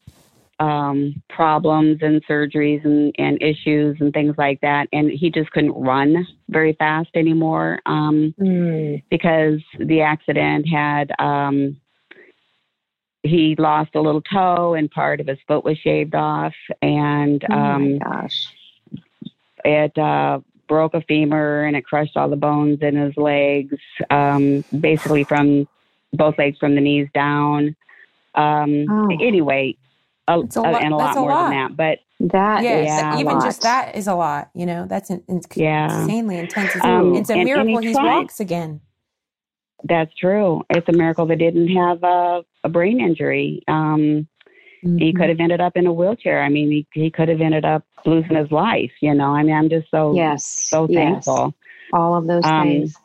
[0.60, 5.72] um, problems and surgeries and, and issues and things like that, and he just couldn't
[5.72, 9.02] run very fast anymore um, Mm.
[9.10, 11.10] because the accident had.
[11.18, 11.80] Um,
[13.22, 17.54] he lost a little toe and part of his foot was shaved off and Oh
[17.54, 18.54] um, my gosh.
[19.64, 23.76] it uh, broke a femur and it crushed all the bones in his legs
[24.10, 25.66] um, basically from
[26.12, 27.74] both legs from the knees down
[28.34, 29.08] um, Oh.
[29.20, 29.74] anyway
[30.28, 31.50] a, a lot- and a lot a more lot.
[31.50, 33.16] than that but That yeah, Yeah.
[33.16, 33.44] a even lot.
[33.44, 36.02] just that is a lot you know that's in, in, Yeah.
[36.02, 38.04] insanely intense it's, Um, it's a and- and miracle he he tried.
[38.20, 38.80] walks again
[39.84, 44.26] that's true it's a miracle they didn't have a, a brain injury um,
[44.98, 45.18] he Mhm.
[45.18, 47.84] could have ended up in a wheelchair i mean he, he could have ended up
[48.06, 50.44] losing his life you know i mean i'm just so Yes.
[50.70, 51.24] so yes.
[51.26, 51.54] thankful
[51.92, 52.98] All of those Um, things.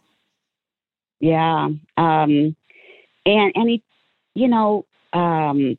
[1.19, 1.69] Yeah.
[1.97, 2.55] Um,
[3.25, 3.83] and and he,
[4.35, 5.77] you know, um,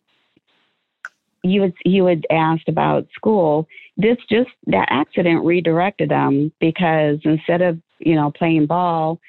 [1.43, 3.67] you had you had asked about school.
[3.97, 9.21] This just that accident redirected him because instead of you know playing ball,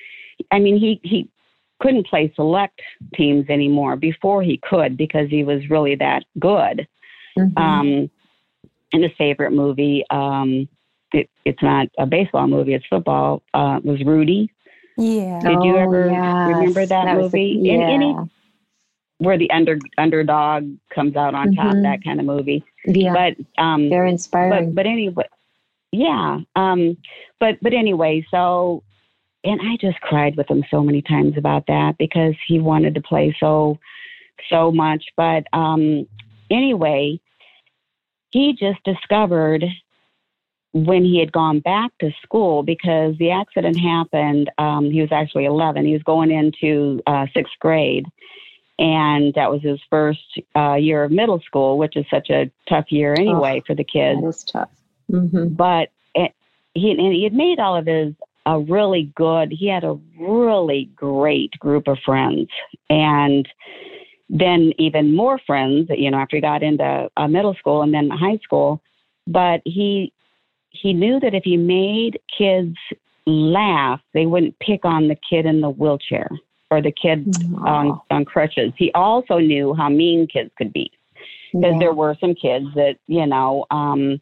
[0.52, 1.30] I mean he he
[1.86, 2.82] couldn't play select
[3.16, 3.96] teams anymore.
[3.96, 6.88] Before he could because he was really that good.
[7.38, 7.58] Mhm.
[7.58, 8.10] Um,
[8.94, 10.68] and his favorite movie, um,
[11.14, 13.44] it, it's not a baseball movie; it's football.
[13.54, 14.50] Uh, was Rudy.
[14.98, 16.48] yeah did you Oh, ever yes.
[16.56, 17.70] remember that the- movie?
[17.70, 18.24] Any- yeah.
[19.20, 21.84] where the under underdog comes out on top, Mhm.
[21.84, 22.64] that kind of movie.
[22.86, 23.14] yeah.
[23.14, 24.68] But um, Very inspiring.
[24.68, 25.26] but but anyway,
[25.92, 26.40] yeah.
[26.56, 26.98] Um,
[27.40, 28.84] but but anyway, so
[29.46, 33.02] and I just cried with him so many times about that because he wanted to
[33.02, 33.78] play so
[34.50, 35.06] so much.
[35.16, 36.08] But um,
[36.50, 37.20] anyway,
[38.32, 39.64] he just discovered
[40.74, 44.52] when he had gone back to school because the accident happened.
[44.58, 45.86] Um, he was actually 11.
[45.86, 48.06] He was going into uh, sixth grade.
[48.78, 50.20] And that was his first
[50.54, 54.22] uh, year of middle school, which is such a tough year anyway for the kids
[54.22, 54.70] that is tough.
[55.10, 56.34] hmm but it,
[56.74, 58.14] he and he had made all of his
[58.46, 59.52] a really good.
[59.52, 62.48] He had a really great group of friends,
[62.90, 63.48] and
[64.30, 65.90] then even more friends.
[65.90, 68.82] You know, after he got into uh, middle school and then high school,
[69.28, 70.14] but he
[70.70, 72.76] he knew that if he made kids
[73.26, 76.30] laugh, they wouldn't pick on the kid in the wheelchair.
[76.72, 77.26] or the kid
[77.64, 78.74] on, on crutches.
[78.76, 80.92] He also knew how mean kids could be
[81.54, 81.80] because Yeah.
[81.80, 84.20] there were some kids that you know um,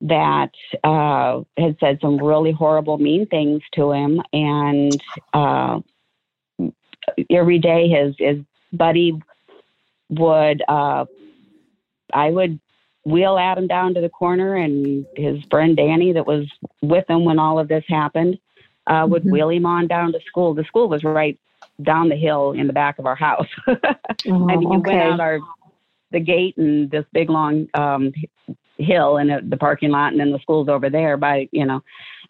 [0.00, 0.50] that
[0.84, 5.80] uh, had said some really horrible, mean things to him, and uh,
[7.30, 8.38] every day his his
[8.72, 9.20] buddy
[10.10, 11.04] would uh,
[12.12, 12.60] I would
[13.04, 16.46] wheel Adam down to the corner, and his friend Danny, that was
[16.82, 18.38] with him when all of this happened,
[18.86, 19.32] uh, would Mhm.
[19.32, 20.54] wheel him on down to school.
[20.54, 21.38] The school was right
[21.82, 23.48] down the hill in the back of our house.
[23.66, 23.76] Oh,
[24.50, 24.98] I mean, you okay.
[24.98, 25.40] went out our
[26.10, 28.12] the gate and this big long um,
[28.78, 31.82] hill and uh, the parking lot, and then the school's over there by you know.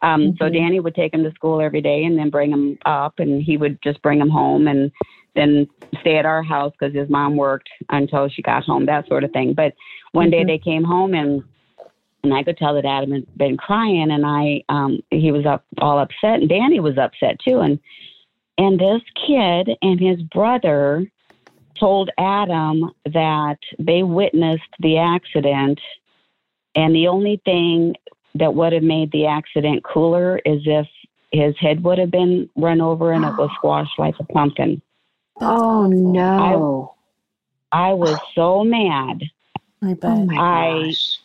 [0.03, 0.53] Um, So Mhm.
[0.53, 3.57] Danny would take him to school every day, and then bring him up, and he
[3.57, 4.91] would just bring him home, and
[5.35, 5.67] then
[6.01, 9.33] stay at our house because his mom worked until she got home, that sort of
[9.33, 9.55] thing.
[9.55, 9.75] But
[10.13, 10.47] one day Mhm.
[10.47, 11.43] they came home and.
[12.25, 15.65] And I could tell that Adam had been crying, and I, um, he was up
[15.81, 17.61] all upset, and Danny was upset too.
[17.61, 17.79] And
[18.59, 21.09] and this kid and his brother
[21.79, 25.81] told Adam that they witnessed the accident,
[26.79, 27.95] and the only thing
[28.37, 30.87] that would have made the accident cooler is if
[31.33, 34.81] his head would have been run over and it was squashed like a pumpkin.
[35.41, 36.95] Oh no!
[37.73, 39.23] I was so mad.
[39.83, 40.11] I bet.
[40.11, 41.19] oh my gosh!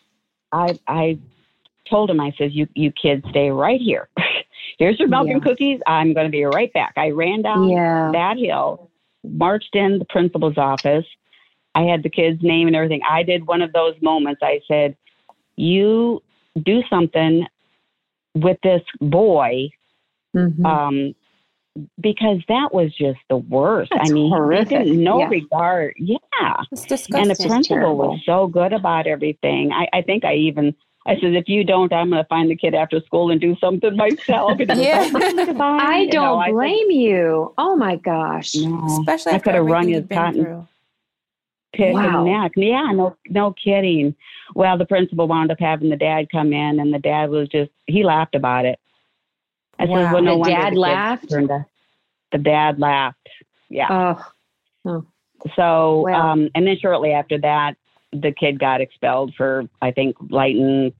[0.52, 1.20] I I
[1.90, 4.10] told him, I said, You you kids stay right here.
[4.80, 5.80] Here's your milk and cookies.
[5.86, 6.94] I'm gonna be right back.
[6.98, 8.10] I ran down Yeah.
[8.12, 8.90] that hill,
[9.24, 11.06] marched in the principal's office.
[11.76, 13.02] I had the kid's name and everything.
[13.08, 14.42] I did one of those moments.
[14.44, 14.96] I said,
[15.56, 16.22] You
[16.64, 17.46] do something
[18.36, 19.70] with this boy,
[20.36, 20.66] Mhm.
[20.66, 21.16] um,
[22.00, 23.92] because that was just the worst.
[23.96, 24.70] That's I mean, horrific.
[24.70, 25.28] he didn't no Yeah.
[25.30, 25.94] regard.
[25.98, 26.18] Yeah.
[26.72, 27.16] It's disgusting.
[27.16, 29.72] And the principal was so good about everything.
[29.72, 30.76] I, I think I even
[31.06, 33.58] I said, if you don't, I'm going to find the kid after school and do
[33.58, 34.58] something myself.
[34.60, 35.10] Yeah.
[35.12, 35.38] like.
[35.60, 37.54] I You know, don't I said, blame you.
[37.58, 38.56] Oh my gosh!
[38.56, 40.68] No, Especially I after could have run his cotton through.
[41.74, 42.24] Pick Wow.
[42.26, 42.52] and neck.
[42.56, 44.16] Yeah, no, no kidding.
[44.56, 47.72] Well, the principal wound up having the dad come in, and the dad was just
[47.88, 48.80] he laughed about it.
[49.80, 49.96] I Wow.
[50.06, 51.30] said, well, no The wonder dad kids laughed?
[51.30, 51.66] turned to-
[52.32, 53.30] the dad laughed.
[53.70, 54.16] Yeah.
[54.86, 55.04] Oh,
[55.56, 57.76] So, Well- um, and then shortly after that,
[58.14, 60.94] the kid got expelled for, I think, lighting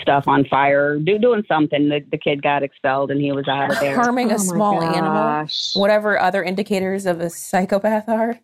[0.00, 1.88] stuff on fire, do, doing something.
[1.88, 3.94] The, the kid got expelled and he was out of there.
[3.94, 8.38] Harming oh a my small animal, whatever other indicators of a psychopath are.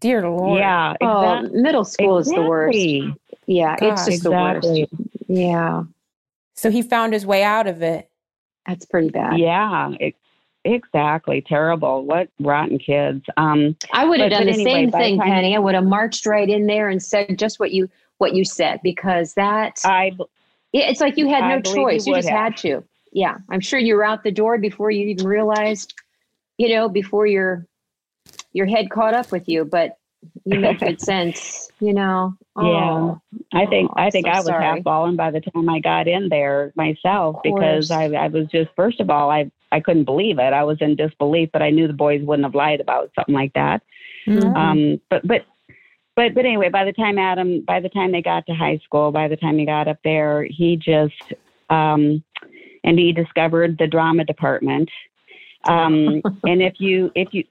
[0.00, 0.58] Dear Lord.
[0.58, 2.76] Yeah, Oh, middle school is the worst.
[2.76, 3.20] Exactly.
[3.46, 4.88] Yeah, it's just Exactly.
[4.90, 5.28] the worst.
[5.28, 5.82] Yeah,
[6.54, 8.10] So he found his way out of it.
[8.66, 9.38] that's pretty bad.
[9.38, 10.14] Yeah, it,
[10.64, 11.40] exactly.
[11.42, 12.04] Terrible.
[12.04, 13.24] What rotten kids.
[13.36, 15.54] Um, I would have done the anyway, same thing, Penny.
[15.54, 17.88] I would have marched right in there and said just what you
[18.18, 20.12] what you said because that I
[20.72, 22.06] it's like you had no believe you choice.
[22.06, 22.38] You just have.
[22.38, 22.84] had to.
[23.12, 25.94] Yeah, I'm sure you were out the door before you even realized,
[26.58, 27.66] you know, before your
[28.52, 29.64] your head caught up with you.
[29.64, 29.96] But
[30.44, 32.34] you make good sense, you know.
[32.56, 32.62] Yeah.
[32.64, 33.20] Oh,
[33.52, 34.64] I think Oh, I think so I was sorry.
[34.64, 37.90] half fallen by the time I got in there myself because.
[37.90, 40.52] I I was just first of all I I couldn't believe it.
[40.52, 43.52] I was in disbelief, but I knew the boys wouldn't have lied about something like
[43.54, 43.82] that.
[44.26, 44.56] Mhm.
[44.56, 45.46] Um, but but
[46.16, 49.10] but but anyway, by the time Adam, by the time they got to high school,
[49.12, 51.32] by the time he got up there, he just
[51.70, 52.22] um,
[52.84, 54.90] and he discovered the drama department.
[55.68, 57.44] Um, and if you if you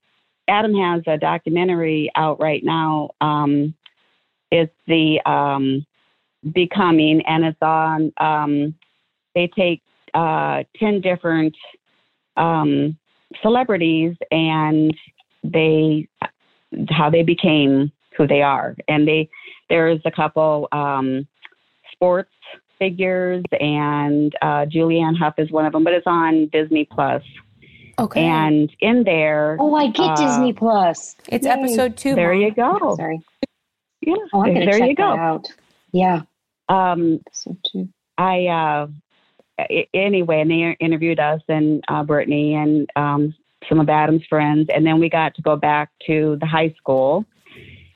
[0.49, 3.11] Adam has a documentary out right now.
[3.21, 3.73] Um,
[4.51, 5.85] it's the um,
[6.53, 8.11] becoming, and it's on.
[8.17, 8.75] Um,
[9.35, 9.81] they take
[10.13, 11.55] uh, ten different
[12.35, 12.97] um,
[13.41, 14.95] celebrities and
[15.43, 16.07] they
[16.89, 18.75] how they became who they are.
[18.87, 19.29] And they
[19.69, 21.27] there's a couple um,
[21.91, 22.31] sports
[22.79, 27.21] figures, and uh, Julianne Hough is one of them, but it's on Disney Plus.
[27.99, 28.23] Okay.
[28.23, 31.15] And in there, Oh, I get Uh, Disney Plus.
[31.29, 31.51] it's Yay.
[31.51, 32.15] episode two.
[32.15, 32.41] there Mom.
[32.41, 32.95] you go.
[32.95, 33.19] Sorry.
[34.01, 35.11] Yeah, Oh, I'm going there check you go.
[35.11, 35.47] that out.
[35.91, 36.21] Yeah.
[36.69, 37.89] Um, So too.
[38.17, 38.87] I uh,
[39.93, 43.33] anyway, and they interviewed us and uh, Brittany and um,
[43.67, 47.25] some of Adam's friends, and then we got to go back to the high school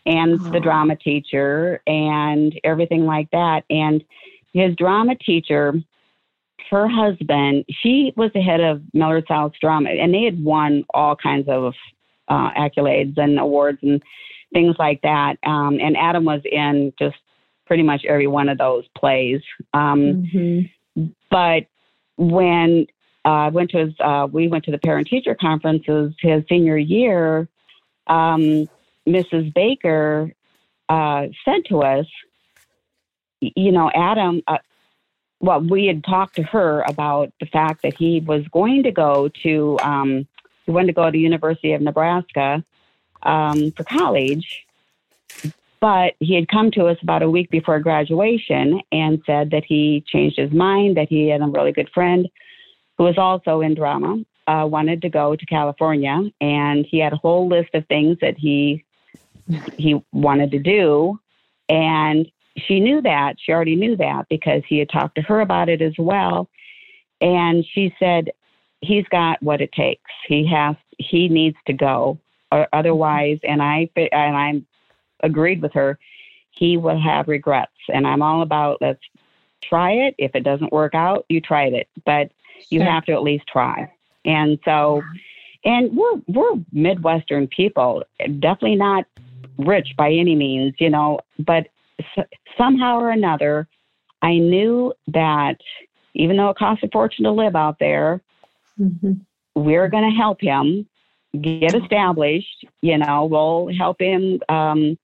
[0.06, 0.60] and the Oh.
[0.60, 3.64] drama teacher and everything like that.
[3.70, 4.04] And
[4.54, 5.74] his drama teacher,
[6.70, 11.16] her husband, she was the head of Millard South Drama, and they had won all
[11.16, 11.74] kinds of
[12.28, 14.01] uh, accolades and awards and
[14.53, 15.38] things like that.
[15.45, 17.16] Um, and Adam was in just
[17.66, 19.41] pretty much every one of those plays.
[19.74, 20.70] Um, Mhm.
[21.30, 21.66] but
[22.18, 22.88] when
[23.26, 26.78] uh, I went to his, uh, we went to the parent teacher conferences his senior
[26.78, 27.47] year.
[28.07, 28.70] Um,
[29.07, 29.53] Mrs.
[29.53, 30.34] Baker
[30.89, 32.05] uh, said to us,
[33.39, 34.41] you know, Adam.
[35.44, 39.30] Well, we had talked to her about the fact that he was going to go
[39.44, 40.26] to um,
[40.66, 42.64] he wanted to go to University of Nebraska
[43.24, 44.66] um, for college,
[45.82, 50.02] but he had come to us about a week before graduation and said that he
[50.08, 52.30] changed his mind, that he had a really good friend
[52.98, 57.18] who was also in drama, uh, wanted to go to California, and he had a
[57.18, 58.86] whole list of things that he
[59.78, 61.20] he wanted to do,
[61.68, 65.70] and she knew that she already knew that because he had talked to her about
[65.70, 66.49] it as well,
[67.22, 68.30] and she said
[68.82, 70.12] he's got what it takes.
[70.28, 72.20] He has he needs to go,
[72.51, 74.62] or otherwise, and I and I
[75.26, 75.97] agreed with her.
[76.51, 79.01] He will have regrets, and I'm all about let's
[79.64, 80.16] try it.
[80.18, 82.32] If it doesn't work out, you tried it, but
[82.70, 82.89] you Sure.
[82.89, 83.91] have to at least try.
[84.26, 85.01] And so,
[85.66, 88.04] and we're we're Midwestern people,
[88.39, 89.06] definitely not
[89.58, 91.68] rich by any means, you know, but
[92.58, 93.68] somehow or another,
[94.22, 95.58] I knew that
[96.16, 98.22] even though it costs a fortune to live out there,
[98.80, 99.20] Mhm.
[99.56, 100.88] we're going to help him
[101.41, 102.66] get established.
[102.82, 104.97] You know, we'll help him um,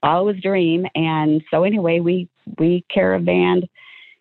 [0.00, 0.86] follow his dream.
[0.94, 2.28] And so, anyway, we
[2.58, 3.68] we caravanned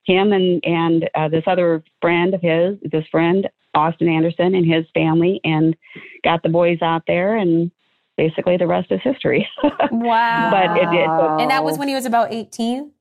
[0.06, 4.86] him and and uh, this other friend of his, this friend Austin Anderson and his
[4.94, 5.76] family, and
[6.24, 7.38] got the boys out there.
[7.38, 7.72] And
[8.18, 9.48] basically, the rest is history.
[9.92, 10.50] Wow.
[10.52, 12.92] But it did- so- and that was when he was about 18,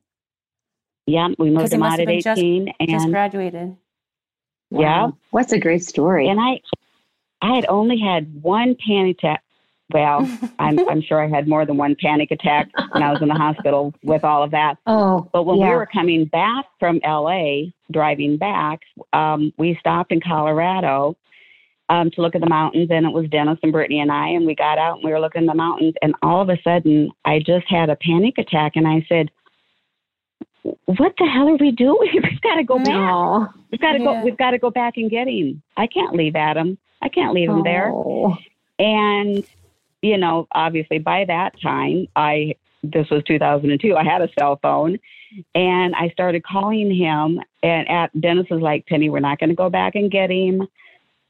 [1.07, 3.77] yeah, we moved him out at been just- eighteen, just and graduated.
[4.71, 5.11] Yeah.
[5.31, 6.29] What's a great story.
[6.29, 6.61] and I
[7.43, 9.43] I had only had one panic attack.
[9.93, 10.27] Well,
[10.59, 13.35] I'm I'm sure I had more than one panic attack when I was in the
[13.35, 14.77] hospital with all of that.
[14.87, 15.71] oh, But when yeah.
[15.71, 18.81] we were coming back from LA, driving back,
[19.13, 21.17] um, we stopped in Colorado
[21.93, 24.47] um, to look at the mountains, and it was Dennis and Brittany and I, and
[24.47, 27.11] we got out and we were looking at the mountains, and all of a sudden,
[27.25, 29.31] I just had a panic attack, and I said,
[30.87, 32.11] "What the hell are we doing?
[32.23, 32.87] We've got to go back.
[32.87, 33.49] no.
[33.71, 34.05] We've got to Yeah.
[34.05, 34.25] go.
[34.25, 35.63] We've got to go back and get him.
[35.77, 36.79] I can't leave Adam.
[37.03, 38.37] I can't leave him there." Oh.
[38.79, 39.45] And,
[40.01, 44.99] you know, obviously by that time, I, this was 2002, I had a cell phone
[45.55, 47.41] and I started calling him.
[47.63, 50.67] And at Dennis was like, Penny, we're not going to go back and get him.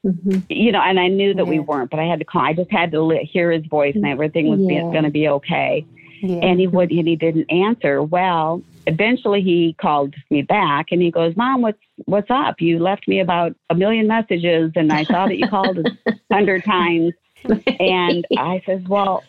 [0.05, 0.43] Mhm.
[0.49, 2.43] You know, and I knew that we weren't, but I had to call.
[2.43, 4.83] I just had to li- hear his voice and everything was Yeah.
[4.91, 5.85] going to be okay.
[6.21, 6.39] Yeah.
[6.43, 8.03] And he would, and he didn't answer.
[8.03, 12.61] Well, eventually he called me back and he goes, Mom, what's, what's up?
[12.61, 16.65] You left me about a million messages and I saw that you called a hundred
[16.65, 17.13] times.
[17.81, 19.23] And I says, well,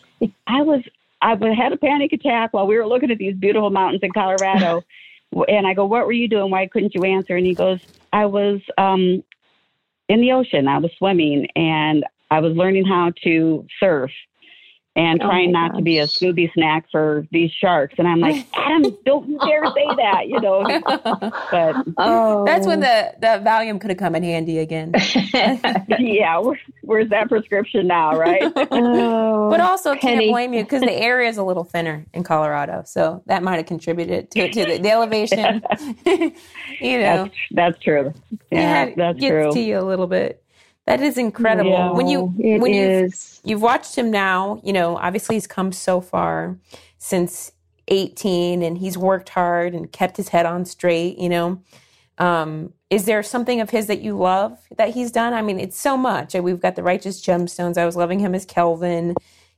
[0.46, 0.82] I was,
[1.22, 4.10] I was- had a panic attack while we were looking at these beautiful mountains in
[4.12, 4.82] Colorado.
[5.48, 6.48] And I go, what were you doing?
[6.52, 7.34] Why couldn't you answer?
[7.34, 7.80] And he goes,
[8.12, 9.24] I was um,
[10.08, 10.68] in the ocean.
[10.68, 14.10] I was swimming and I was learning how to surf
[14.96, 16.14] and Oh trying my not to be a gosh.
[16.14, 17.94] Scooby snack for these sharks.
[17.98, 20.64] And I'm like, Adam, don't you dare say that, you know.
[21.50, 22.44] But oh.
[22.44, 22.82] That's when oh.
[22.82, 24.92] the, the Valium could have come in handy again.
[25.98, 28.42] yeah, where, where's that prescription now, right?
[28.56, 29.50] oh.
[29.50, 30.26] But also, Penny.
[30.26, 33.56] can't blame you because the area is a little thinner in Colorado, so that might
[33.56, 35.62] have contributed to, to the, the elevation.
[36.80, 38.12] you know, That's, that's true.
[38.50, 39.52] Yeah, it that's gets true.
[39.52, 40.43] to you a little bit.
[40.86, 41.70] That is incredible.
[41.70, 41.92] Yeah.
[41.92, 43.40] When you when you is.
[43.44, 46.58] you've watched him now, you know, obviously he's come so far
[46.98, 47.52] since
[47.88, 51.60] 18 and he's worked hard and kept his head on straight, you know.
[52.18, 55.32] Um, is there something of his that you love that he's done?
[55.32, 56.34] I mean, it's so much.
[56.34, 57.76] We've got the Righteous Gemstones.
[57.76, 59.14] I was loving him as Kelvin.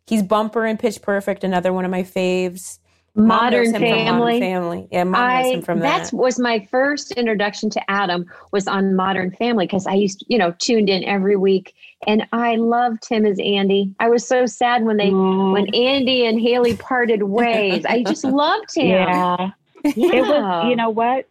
[0.07, 2.79] He's Bumper and Pitch Perfect, another one of my faves.
[3.17, 4.41] Mom knows Modern him from Modern Family.
[4.41, 4.89] Family.
[4.93, 6.13] Yeah, mom knows him from that that.
[6.17, 10.55] was my first introduction to Adam was on Modern Family because I used you know
[10.59, 11.75] tuned in every week
[12.07, 13.95] and I loved him as Andy.
[13.99, 17.85] I was so sad when they Oh, when Andy and Haley parted ways.
[17.87, 18.87] I just loved him.
[18.89, 19.51] yeah.
[19.85, 20.13] Yeah.
[20.13, 21.29] It was, you know what?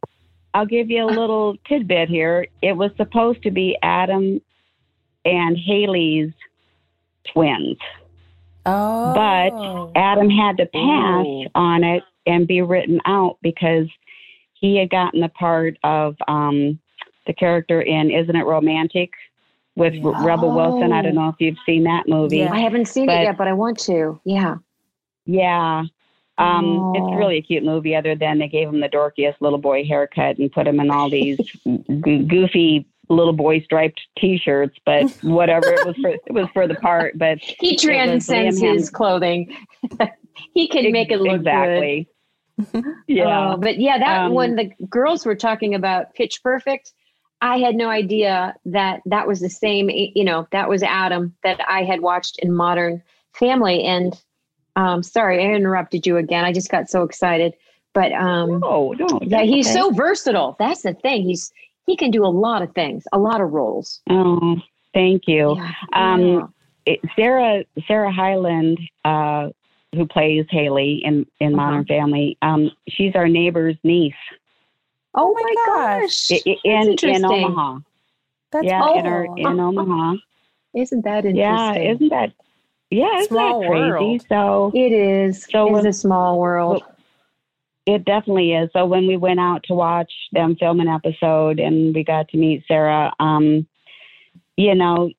[0.53, 2.47] I'll give you a little tidbit here.
[2.61, 4.39] It was supposed to be Adam
[5.25, 6.31] and Haley's
[7.33, 7.77] twins.
[8.65, 11.45] Oh, But Adam had to pass Ooh.
[11.55, 13.87] on it and be written out because
[14.53, 16.79] he had gotten the part of um,
[17.27, 19.11] the character in Isn't It Romantic
[19.75, 20.25] with Yeah.
[20.25, 20.91] Rebel Wilson.
[20.91, 22.37] I don't know if you've seen that movie.
[22.37, 22.51] Yeah.
[22.53, 24.19] I haven't seen But- it yet, but I want to.
[24.25, 24.55] Yeah.
[25.25, 25.83] Yeah.
[26.37, 26.93] Um, Oh.
[26.95, 30.37] It's really a cute movie, other than they gave him the dorkiest little boy haircut
[30.37, 31.39] and put him in all these
[32.01, 34.77] goofy little boy striped T-shirts.
[34.85, 37.17] But whatever, it was for it was for the part.
[37.17, 39.55] But He transcends his clothing.
[40.53, 41.47] he can make it look good.
[41.47, 42.09] exactly.
[43.07, 43.53] yeah.
[43.53, 46.93] Oh, but yeah, that Um, when the girls were talking about Pitch Perfect,
[47.41, 49.89] I had no idea that that was the same.
[49.89, 53.03] You know, that was Adam that I had watched in Modern
[53.33, 53.83] Family.
[53.83, 54.13] And
[54.75, 56.45] um, sorry, I interrupted you again.
[56.45, 57.53] I just got so excited.
[57.93, 59.19] But um, oh no.
[59.21, 59.79] yeah, he's okay.
[59.79, 60.55] so versatile.
[60.59, 61.23] That's the thing.
[61.23, 61.51] He's
[61.85, 64.01] he can do a lot of things, a lot of roles.
[64.09, 64.57] Oh,
[64.93, 65.55] Thank you.
[65.57, 65.71] Yeah.
[65.93, 66.53] Um,
[66.85, 69.49] It, Sarah Sarah Hyland, uh,
[69.93, 71.65] who plays Haley in in Uh-huh.
[71.71, 74.13] Modern Family, um, she's our neighbor's niece
[75.17, 76.27] oh my my gosh.
[76.29, 76.31] gosh.
[76.31, 77.25] i- i- That's in in.
[77.25, 77.79] Omaha.
[78.51, 79.47] That's yeah, in our cool.
[79.47, 80.15] in Omaha.
[80.75, 81.37] Isn't that interesting?
[81.37, 82.31] Yeah, isn't that?
[82.91, 83.89] Yeah, isn't Small that crazy?
[83.89, 84.25] world.
[84.29, 85.43] So it is.
[85.51, 86.83] So it's when- a small world.
[87.85, 88.69] It definitely is.
[88.73, 92.37] So when we went out to watch them film an episode and we got to
[92.37, 93.67] meet Sarah, um,
[94.57, 95.11] you know,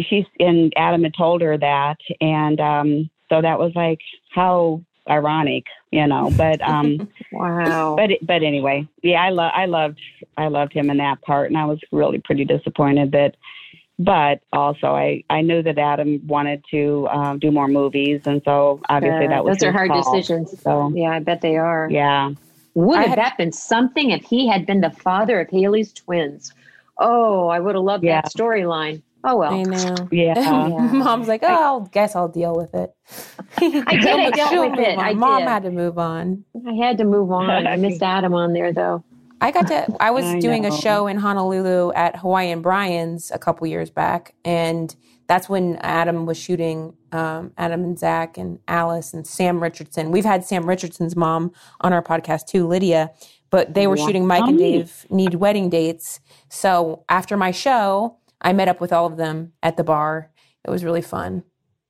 [0.00, 4.00] she's and Adam had told her that, and um, so that was like
[4.30, 6.30] how ironic, you know.
[6.36, 7.96] But um, wow.
[7.96, 10.00] but but anyway, yeah, I love I loved
[10.36, 13.36] I loved him in that part, and I was really pretty disappointed that.
[14.04, 18.80] But also, I I knew that Adam wanted to um, do more movies, and so
[18.88, 20.02] obviously Uh, that was those are hard call.
[20.02, 20.60] decisions.
[20.62, 21.88] So Yeah, I bet they are.
[21.90, 22.30] yeah.
[22.74, 25.92] Would I have had- that been something if he had been the father of Haley's
[25.92, 26.52] twins?
[26.98, 28.22] Oh, I would have loved Yeah.
[28.22, 29.02] that storyline.
[29.24, 29.52] Oh well.
[29.54, 29.94] I know.
[30.10, 30.34] Yeah.
[30.92, 32.92] Mom's like, oh, I'll guess I'll deal with it.
[33.58, 34.98] I did, I dealt with it.
[34.98, 35.04] on.
[35.04, 35.48] I Mom did.
[35.48, 36.44] had to move on.
[36.66, 37.66] I had to move on.
[37.74, 39.04] I missed Adam on there though.
[39.42, 39.86] I got to.
[40.00, 44.34] I was I doing a show in Honolulu at Hawaiian Brian's a couple years back,
[44.44, 44.94] and
[45.28, 46.94] that's when Adam was shooting.
[47.10, 50.10] Um, Adam and Zach and Alice and Sam Richardson.
[50.10, 53.10] We've had Sam Richardson's mom on our podcast too, Lydia.
[53.50, 54.06] But they were Yeah.
[54.06, 54.56] shooting Mike and.
[54.58, 56.20] Dave need wedding dates.
[56.48, 60.30] So after my show, I met up with all of them at the bar.
[60.64, 61.42] It was really fun.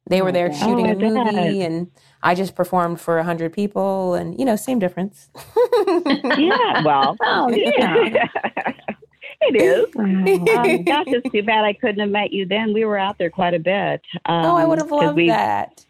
[0.08, 1.70] They were there Oh, shooting I a movie, bet.
[1.70, 1.90] and
[2.22, 5.30] I just performed for a hundred people, and you know, same difference.
[6.38, 6.82] yeah.
[6.84, 7.16] Well.
[7.24, 7.94] Oh yeah.
[9.40, 9.86] it is.
[9.96, 12.72] Oh, Um, gosh, it's too bad I couldn't have met you then.
[12.74, 14.02] We were out there quite a bit.
[14.26, 15.84] Um, oh, I would have loved we, that.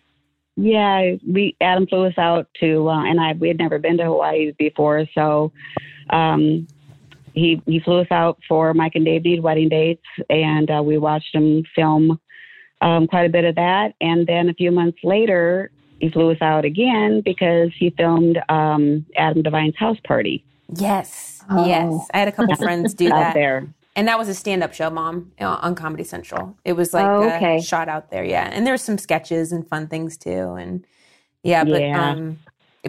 [0.56, 4.04] Yeah, we Adam flew us out to, uh, and I we had never been to
[4.04, 5.52] Hawaii before, so
[6.10, 6.66] um,
[7.34, 10.98] he he flew us out for Mike and Dave need wedding dates, and uh, we
[10.98, 12.20] watched him film
[12.82, 13.94] um, quite a bit of that.
[14.00, 15.70] And then a few months later,
[16.00, 21.66] he flew us out again because he filmed um, Adam Devine's house party Yes, Oh.
[21.66, 22.08] yes.
[22.14, 23.66] I had a couple friends do out that, there.
[23.94, 26.56] and that was a stand-up show, Mom, uh, on Comedy Central.
[26.64, 27.60] It was like Oh, okay.
[27.60, 28.48] shot out there, yeah.
[28.52, 30.84] And there was some sketches and fun things too, and
[31.42, 31.64] yeah.
[31.64, 32.10] But Yeah.
[32.12, 32.38] um,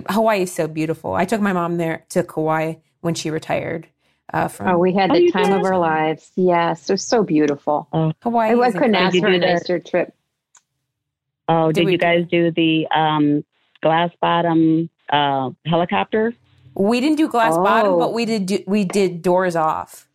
[0.10, 1.14] Hawaii is so beautiful.
[1.14, 3.88] I took my mom there to Kauai when she retired
[4.32, 5.58] uh, from Oh, we had Oh, the you time did?
[5.58, 6.32] of our lives.
[6.36, 7.88] Yes, it was so beautiful.
[8.22, 8.52] Hawaii.
[8.52, 10.14] I, I couldn't ask for a do nicer trip.
[11.50, 13.44] Oh, Did did, you guys do the um,
[13.82, 16.34] glass bottom uh, helicopter?
[16.76, 18.00] We didn't do glass bottom, Oh.
[18.00, 18.46] but we did.
[18.46, 20.08] Do, we did doors off.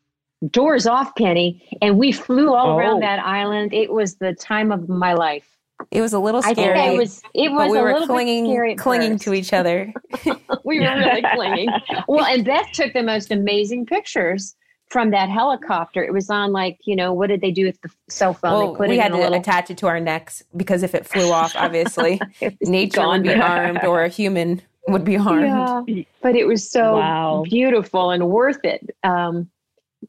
[0.50, 2.78] Doors off, Penny, and we flew all Oh.
[2.78, 3.74] around that island.
[3.74, 5.57] It was the time of my life.
[5.90, 6.78] It was a little I scary.
[6.78, 7.22] think I was.
[7.34, 8.72] It was we a were little clinging, bit scary.
[8.72, 9.24] at clinging first.
[9.24, 9.92] to each other.
[10.64, 11.68] we were really clinging.
[12.08, 14.54] Well, and Beth took the most amazing pictures
[14.90, 16.02] from that helicopter.
[16.02, 18.52] It was on like you know what did they do with the cell phone?
[18.52, 19.38] well, they put we it had in to little.
[19.38, 23.22] attach it to our necks because if it flew off, obviously It nature gone.
[23.22, 25.88] would be harmed or a human would be harmed.
[25.88, 27.44] Yeah, but it was so Wow.
[27.46, 28.90] beautiful and worth it.
[29.04, 29.50] Um,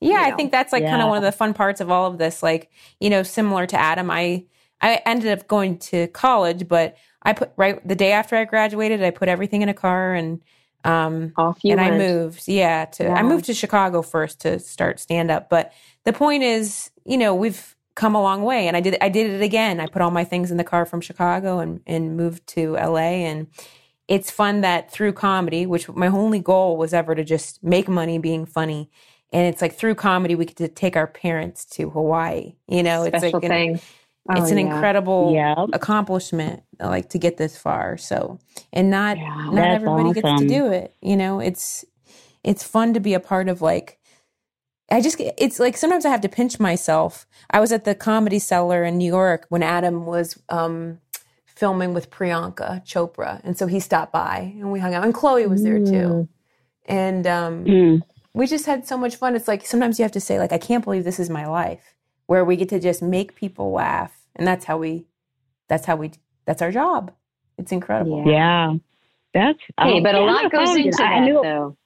[0.01, 2.07] Yeah, you I think that's like kind of one of the fun parts of all
[2.09, 2.41] of this.
[2.41, 4.45] Like, you know, similar to Adam, I
[4.81, 9.03] I ended up going to college, but I put right the day after I graduated,
[9.03, 10.41] I put everything in a car and
[10.85, 11.97] um off you and I went.
[11.97, 12.47] moved.
[12.47, 15.49] Yeah, to I moved to Chicago first to start stand up.
[15.49, 15.73] But
[16.05, 19.29] the point is, you know, we've come a long way and I did I did
[19.29, 19.79] it again.
[19.79, 23.25] I put all my things in the car from Chicago and and moved to LA
[23.27, 23.47] and
[24.07, 28.17] it's fun that through comedy, which my only goal was ever to just make money
[28.17, 28.89] being funny.
[29.31, 32.55] And it's like through comedy we get to take our parents to Hawaii.
[32.67, 33.79] You know, it's special like an,
[34.35, 34.43] thing.
[34.43, 34.73] it's Oh, an yeah.
[34.75, 35.65] incredible Yeah.
[35.73, 37.97] accomplishment like to get this far.
[37.97, 38.39] So
[38.73, 39.49] and not Yeah.
[39.51, 40.95] not everybody gets to do it.
[41.01, 41.85] You know, it's
[42.43, 43.97] it's fun to be a part of like
[44.91, 47.27] I just it's like sometimes I have to pinch myself.
[47.51, 50.99] I was at the comedy cellar in New York when Adam was um
[51.45, 55.45] filming with Priyanka Chopra and so he stopped by and we hung out and Chloe
[55.47, 55.89] was there Mm.
[55.91, 56.29] too.
[56.85, 58.01] And um Mm.
[58.33, 59.35] we just had so much fun.
[59.35, 61.95] It's like sometimes you have to say like I can't believe this is my life
[62.27, 65.05] where we get to just make people laugh and that's how we
[65.67, 66.11] that's how we
[66.45, 67.13] that's our job.
[67.57, 68.23] It's incredible.
[68.25, 68.73] Yeah.
[69.33, 71.77] That's Hey, um, but a lot goes into that, I knew though.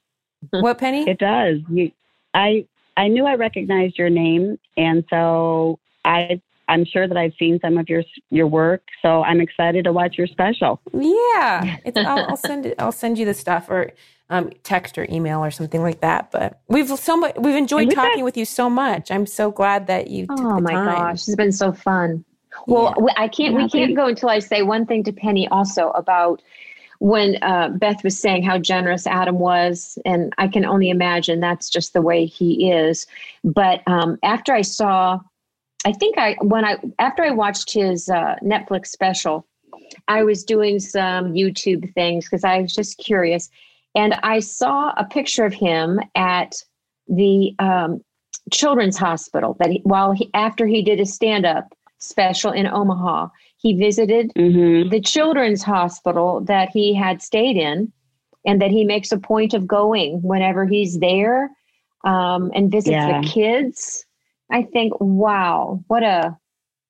[0.61, 1.09] What Penny?
[1.09, 1.57] it does.
[1.69, 1.91] You,
[2.33, 2.65] I
[2.95, 7.77] I knew I recognized your name, and so I I'm sure that I've seen some
[7.77, 8.83] of your your work.
[9.01, 10.79] So I'm excited to watch your special.
[10.93, 12.75] Yeah, it's, I'll, I'll send it.
[12.79, 13.91] I'll send you the stuff or
[14.29, 16.31] um, text or email or something like that.
[16.31, 17.35] But we've so much.
[17.37, 19.11] We've enjoyed we've got- talking with you so much.
[19.11, 20.85] I'm so glad that you took Oh the my time.
[20.85, 22.23] gosh, it's been so fun.
[22.67, 23.53] Well, we- I can't.
[23.53, 26.41] Yeah, we can't go until I say one thing to Penny also about
[26.99, 31.69] when uh, Beth was saying how generous Adam was, and I can only imagine that's
[31.69, 33.05] just the way he is.
[33.43, 35.19] But um, after I saw
[35.85, 39.45] I think I when I after I watched his uh, Netflix special,
[40.07, 43.49] I was doing some YouTube things because I was just curious,
[43.95, 46.55] and I saw a picture of him at
[47.07, 48.01] the um,
[48.51, 51.73] Children's Hospital that he, while he after he did a stand up
[52.03, 53.27] special in Omaha,
[53.57, 57.91] he visited hmm the children's hospital that he had stayed in
[58.45, 61.49] and that he makes a point of going whenever he's there
[62.03, 63.21] um, and visits Yeah.
[63.21, 64.05] the kids
[64.51, 66.35] i think wow what a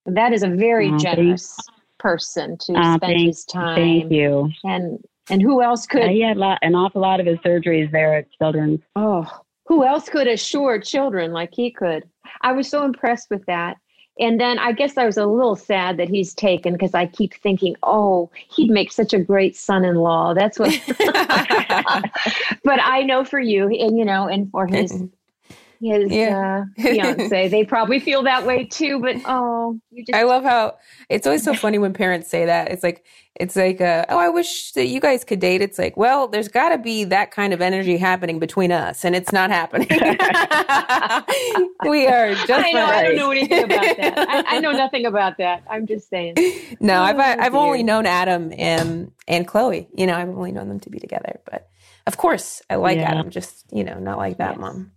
[0.07, 1.55] that is a very Oh, generous
[1.99, 4.49] person to Uh, spend thank- his time Thank you.
[4.63, 4.97] and
[5.29, 7.89] and who else could Uh, he had a lot, an awful lot of his surgeries
[7.91, 8.81] there at Children's.
[8.95, 9.25] Oh,
[9.67, 12.03] who else could assure children like he could?
[12.41, 13.77] I was so impressed with that.
[14.19, 17.33] And then I guess I was a little sad that he's taken because I keep
[17.33, 20.33] thinking, oh, he'd make such a great son in law.
[20.33, 20.71] That's what.
[22.63, 25.05] but I know for you, and you know, and for his mm-hmm.
[25.83, 26.63] His Yeah.
[26.63, 28.99] uh, fiance, they probably feel that way too.
[28.99, 30.77] But oh, you just I love how
[31.09, 32.71] it's always so funny when parents say that.
[32.71, 33.05] It's like
[33.35, 35.61] it's like, uh, oh, I wish that you guys could date.
[35.61, 39.15] It's like, well, there's got to be that kind of energy happening between us, and
[39.15, 39.87] it's not happening.
[41.89, 42.51] we are just.
[42.51, 42.85] I know.
[42.85, 44.13] I don't know anything about that.
[44.29, 45.63] I, I know nothing about that.
[45.69, 46.35] I'm just saying.
[46.79, 49.87] No, I've Oh, I've only known Adam and and Chloe.
[49.95, 51.39] You know, I've only known them to be together.
[51.49, 51.69] But
[52.05, 53.11] of course, I like Yeah.
[53.11, 53.29] Adam.
[53.31, 54.59] Just you know, not like that, Yes.
[54.59, 54.91] mom.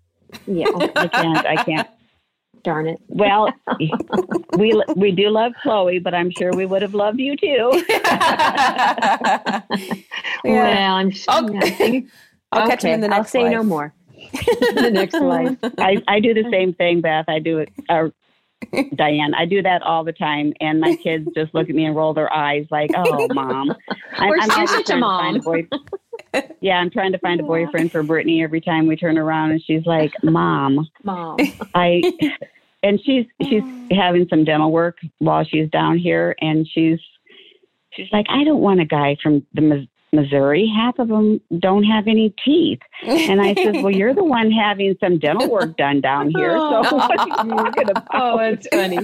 [0.46, 0.66] Yeah.
[0.96, 1.46] I can't.
[1.46, 1.88] I can't.
[2.62, 2.98] Darn it.
[3.08, 3.52] Well,
[4.58, 7.84] we we do love Chloe, but I'm sure we would have loved you too.
[7.88, 9.62] yeah.
[10.44, 11.34] Well, I'm sure.
[11.34, 12.10] I'll- nothing.
[12.52, 13.92] I'll catch him in the next I'll say no more.
[14.74, 15.56] the next life.
[15.78, 17.26] I, I do the same thing, Beth.
[17.28, 17.70] I do it.
[17.88, 18.08] Uh,
[18.94, 21.96] Diane, I do that all the time, and my kids just look at me and
[21.96, 23.74] roll their eyes like, "Oh, mom."
[24.18, 25.40] I'm, you're such a trying to find mom.
[25.40, 25.68] boy-
[26.60, 29.62] yeah, I'm trying to find a boyfriend for Brittany every time we turn around, and
[29.62, 31.38] she's like, "Mom, Mom.
[31.74, 32.02] I."
[32.82, 37.00] And she's she's having some dental work while she's down here, and she's
[37.92, 40.70] she's like, "I don't want a guy from the Missouri.
[40.74, 44.96] Half of them don't have any teeth." And I said, "Well, you're the one having
[45.00, 48.98] some dental work done down here, so what are you talking about?" Oh, it's funny.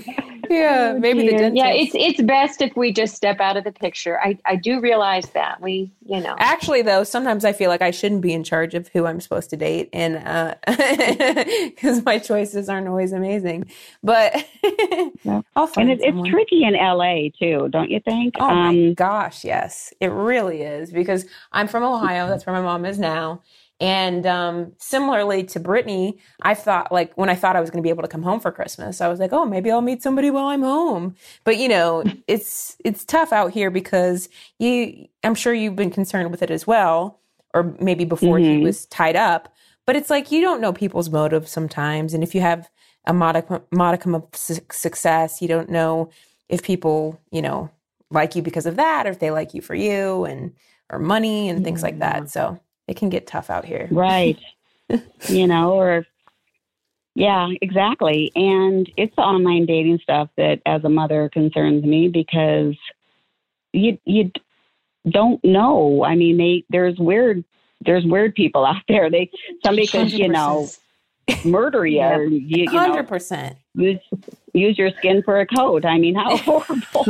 [0.50, 1.56] yeah, maybe the dentist.
[1.56, 4.18] Yeah, it's it's best if we just step out of the picture.
[4.20, 5.60] I, I do realize that.
[5.60, 6.34] We, you know.
[6.38, 9.50] Actually, though, sometimes I feel like I shouldn't be in charge of who I'm supposed
[9.50, 10.14] to date, and
[10.66, 13.70] because my choices aren't always amazing.
[14.02, 14.44] But
[15.24, 15.44] No.
[15.56, 18.34] I'll And it, it's tricky in LA too, don't you think?
[18.40, 22.28] Oh my um, gosh, yes, it really is because I'm from Ohio.
[22.28, 23.42] That's where my mom is now.
[23.80, 27.86] And um, similarly to Brittany, I thought like when I thought I was going to
[27.86, 30.30] be able to come home for Christmas, I was like, oh, maybe I'll meet somebody
[30.30, 31.16] while I'm home.
[31.42, 35.06] But you know, it's it's tough out here because you.
[35.24, 37.18] I'm sure you've been concerned with it as well,
[37.54, 38.62] or maybe before he Mhm.
[38.62, 39.52] was tied up.
[39.84, 42.70] But it's like you don't know people's motives sometimes, and if you have
[43.06, 46.08] a modicum modicum of su- success, you don't know
[46.48, 47.68] if people, you know,
[48.12, 50.52] like you because of that or if they like you for you and
[50.92, 52.24] or money and things like that.
[52.24, 52.30] Mm.
[52.30, 53.88] So it can get tough out here.
[53.90, 54.38] right.
[55.28, 56.06] you know, or
[57.14, 58.30] yeah, exactly.
[58.34, 62.74] And it's the online dating stuff that, as a mother, concerns me because
[63.72, 64.30] you you
[65.08, 66.04] don't know.
[66.04, 67.44] I mean, they there's weird
[67.84, 69.10] there's weird people out there.
[69.10, 69.30] They
[69.64, 70.68] somebody could you know
[71.44, 72.00] murder you.
[72.00, 73.56] Or you, you Hundred percent.
[73.74, 74.00] use
[74.54, 75.84] use your skin for a coat.
[75.84, 77.04] I mean, how horrible.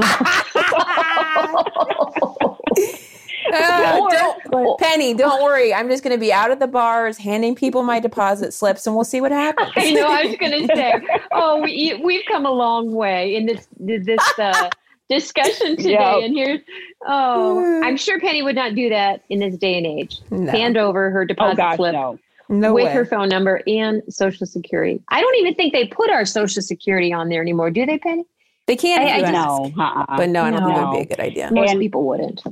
[3.53, 5.73] Uh, Or- don't, Penny, don't worry.
[5.75, 8.95] I'm just going to be out at the bars handing people my deposit slips, and
[8.97, 9.71] we'll see what happens.
[9.77, 10.07] I know.
[10.09, 10.95] I was going to say,
[11.33, 14.07] oh, we, we've come a long way in this this
[14.39, 14.69] uh,
[15.09, 16.19] discussion today, Yeah.
[16.19, 16.61] and here's
[17.07, 20.19] oh, I'm sure Penny would not do that in this day and age.
[20.31, 22.19] No, Hand over her oh deposit gosh, slip no.
[22.49, 22.93] no with way.
[22.93, 25.03] her phone number and social security.
[25.09, 28.25] I don't even think they put our social security on there anymore, do they, Penny?
[28.67, 30.17] they can, I- I just- No, uh-uh.
[30.17, 31.51] but no, I don't think that would be a good idea.
[31.53, 32.43] Most And- people wouldn't.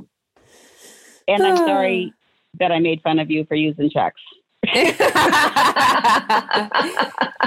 [1.27, 2.17] And I'm sorry ah.
[2.59, 4.21] that I made fun of you for using checks.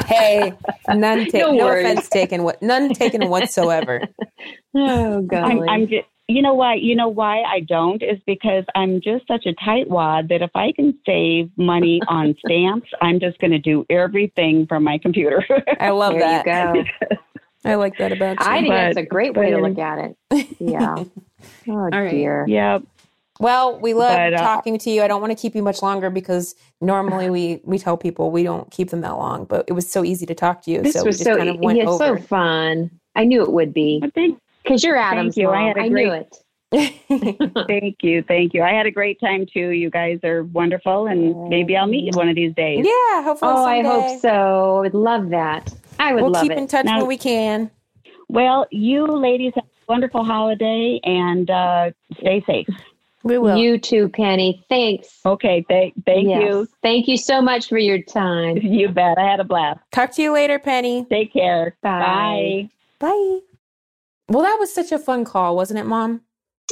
[0.06, 0.52] hey,
[0.88, 1.40] none taken.
[1.40, 2.42] No No, offense taken.
[2.42, 2.60] What?
[2.60, 4.02] None taken whatsoever.
[4.76, 5.44] Oh, God.
[5.44, 6.74] I'm, I'm just, you know why?
[6.74, 10.72] You know why I don't is because I'm just such a tightwad that if I
[10.72, 15.44] can save money on stamps, I'm just going to do everything from my computer.
[15.78, 16.74] I love there that.
[16.74, 17.16] you go.
[17.64, 18.46] I like that about you.
[18.46, 19.98] I think that's a great way to look at
[20.30, 20.48] it.
[20.58, 21.04] Yeah.
[21.68, 22.10] Oh, right.
[22.10, 22.44] dear.
[22.48, 22.82] yep.
[23.40, 25.02] Well, we love But, uh, talking to you.
[25.02, 28.44] I don't want to keep you much longer because normally we we tell people we
[28.44, 30.92] don't keep them that long, but it was so easy to talk to you, This
[30.94, 32.16] so we was just so, kind of went yeah, over.
[32.18, 32.90] so fun.
[33.16, 35.50] I knew it would be thank, because you're Adam's you.
[35.50, 35.66] I mom.
[35.68, 36.40] had a I great- knew it.
[37.68, 38.22] thank you.
[38.26, 38.62] Thank you.
[38.62, 39.68] I had a great time too.
[39.70, 42.84] You guys are wonderful, and maybe I'll meet you one of these days.
[42.84, 44.76] yeah, hopefully Oh, I hope so.
[44.78, 45.72] I would love that.
[46.00, 46.22] I would love it.
[46.22, 46.58] We'll love keep it.
[46.58, 47.70] in touch Now- when we can.
[48.28, 52.66] Well, you ladies have a wonderful holiday and uh, stay safe.
[53.24, 53.56] We will.
[53.56, 54.64] You too, Penny.
[54.68, 55.18] Thanks.
[55.26, 56.42] Okay, thank thank Yes.
[56.42, 56.68] you.
[56.82, 58.56] Thank you so much for your time.
[58.62, 59.18] You bet.
[59.18, 59.80] I had a blast.
[59.92, 61.06] Talk to you later, Penny.
[61.10, 61.76] Take care.
[61.82, 62.68] Bye.
[63.00, 63.08] Bye.
[63.08, 63.38] Bye.
[64.28, 66.20] Well, that was such a fun call, wasn't it, Mom?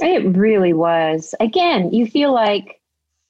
[0.00, 1.34] It really was.
[1.40, 2.80] Again, you feel like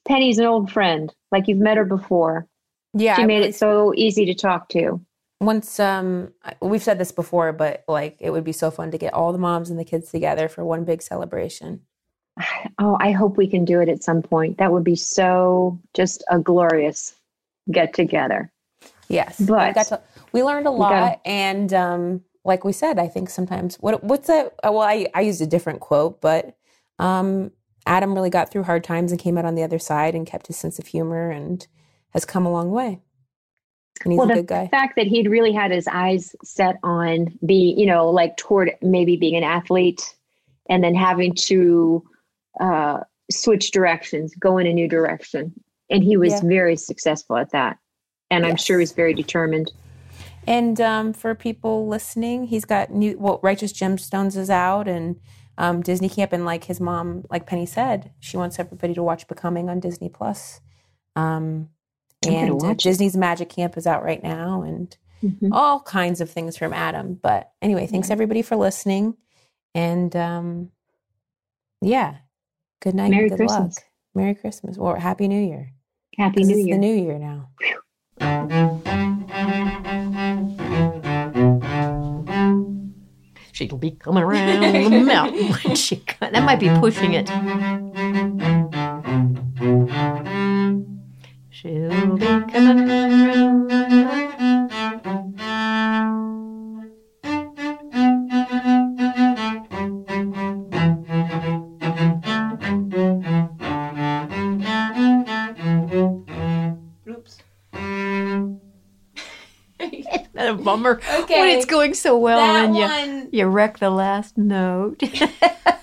[0.07, 2.47] Penny's an old friend, like you've met her before.
[2.93, 3.15] Yeah.
[3.15, 4.99] she I made really- it so easy to talk to.
[5.41, 6.31] once um
[6.61, 9.37] we've said this before, but like it would be so fun to get all the
[9.39, 11.81] moms and the kids together for one big celebration.
[12.79, 14.57] Oh, I hope we can do it at some point.
[14.57, 17.13] That would be so just a glorious
[17.71, 18.51] get together.
[19.09, 20.01] Yes, we, But- got to,
[20.31, 24.27] we learned a lot, gotta- and um, like we said, I think sometimes what what's
[24.27, 24.53] that?
[24.63, 26.57] Well, I I used a different quote, but
[26.99, 27.51] um,
[27.85, 30.47] Adam really got through hard times and came out on the other side and kept
[30.47, 31.67] his sense of humor and
[32.09, 32.99] has come a long way.
[34.03, 34.67] And he's well, a the good guy.
[34.69, 39.15] fact that he'd really had his eyes set on be, you know, like toward maybe
[39.15, 40.15] being an athlete
[40.69, 42.03] and then having to
[42.59, 43.01] uh,
[43.31, 45.53] switch directions, go in a new direction.
[45.89, 46.41] And he was Yeah.
[46.43, 47.77] very successful at that.
[48.31, 49.71] And I'm sure he's very determined.
[50.47, 53.17] And um, for people listening, he's got new.
[53.17, 55.19] Well, Righteous Gemstones is out, and
[55.57, 59.27] um, Disney Camp, and like his mom, like Penny said, she wants everybody to watch
[59.27, 60.59] Becoming on Disney Plus.
[61.15, 61.69] Um,
[62.27, 62.73] and uh.
[62.73, 65.49] Disney's Magic Camp is out right now, and Mhm.
[65.53, 67.13] all kinds of things from Adam.
[67.21, 69.15] But anyway, thanks everybody for listening,
[69.73, 70.71] and um,
[71.81, 72.15] yeah,
[72.83, 73.77] good night, Merry good Christmas.
[73.77, 75.71] luck, Merry Christmas, or Happy New Year.
[76.17, 76.75] Happy New it's Year.
[76.75, 77.49] the New Year now.
[83.53, 84.61] She'll be coming around
[84.91, 87.29] the mountain when she co- that might be pushing it.
[91.49, 92.87] She'll be coming
[110.75, 111.27] That bummer?
[111.27, 115.01] When it's going so well and then you you wreck the last note.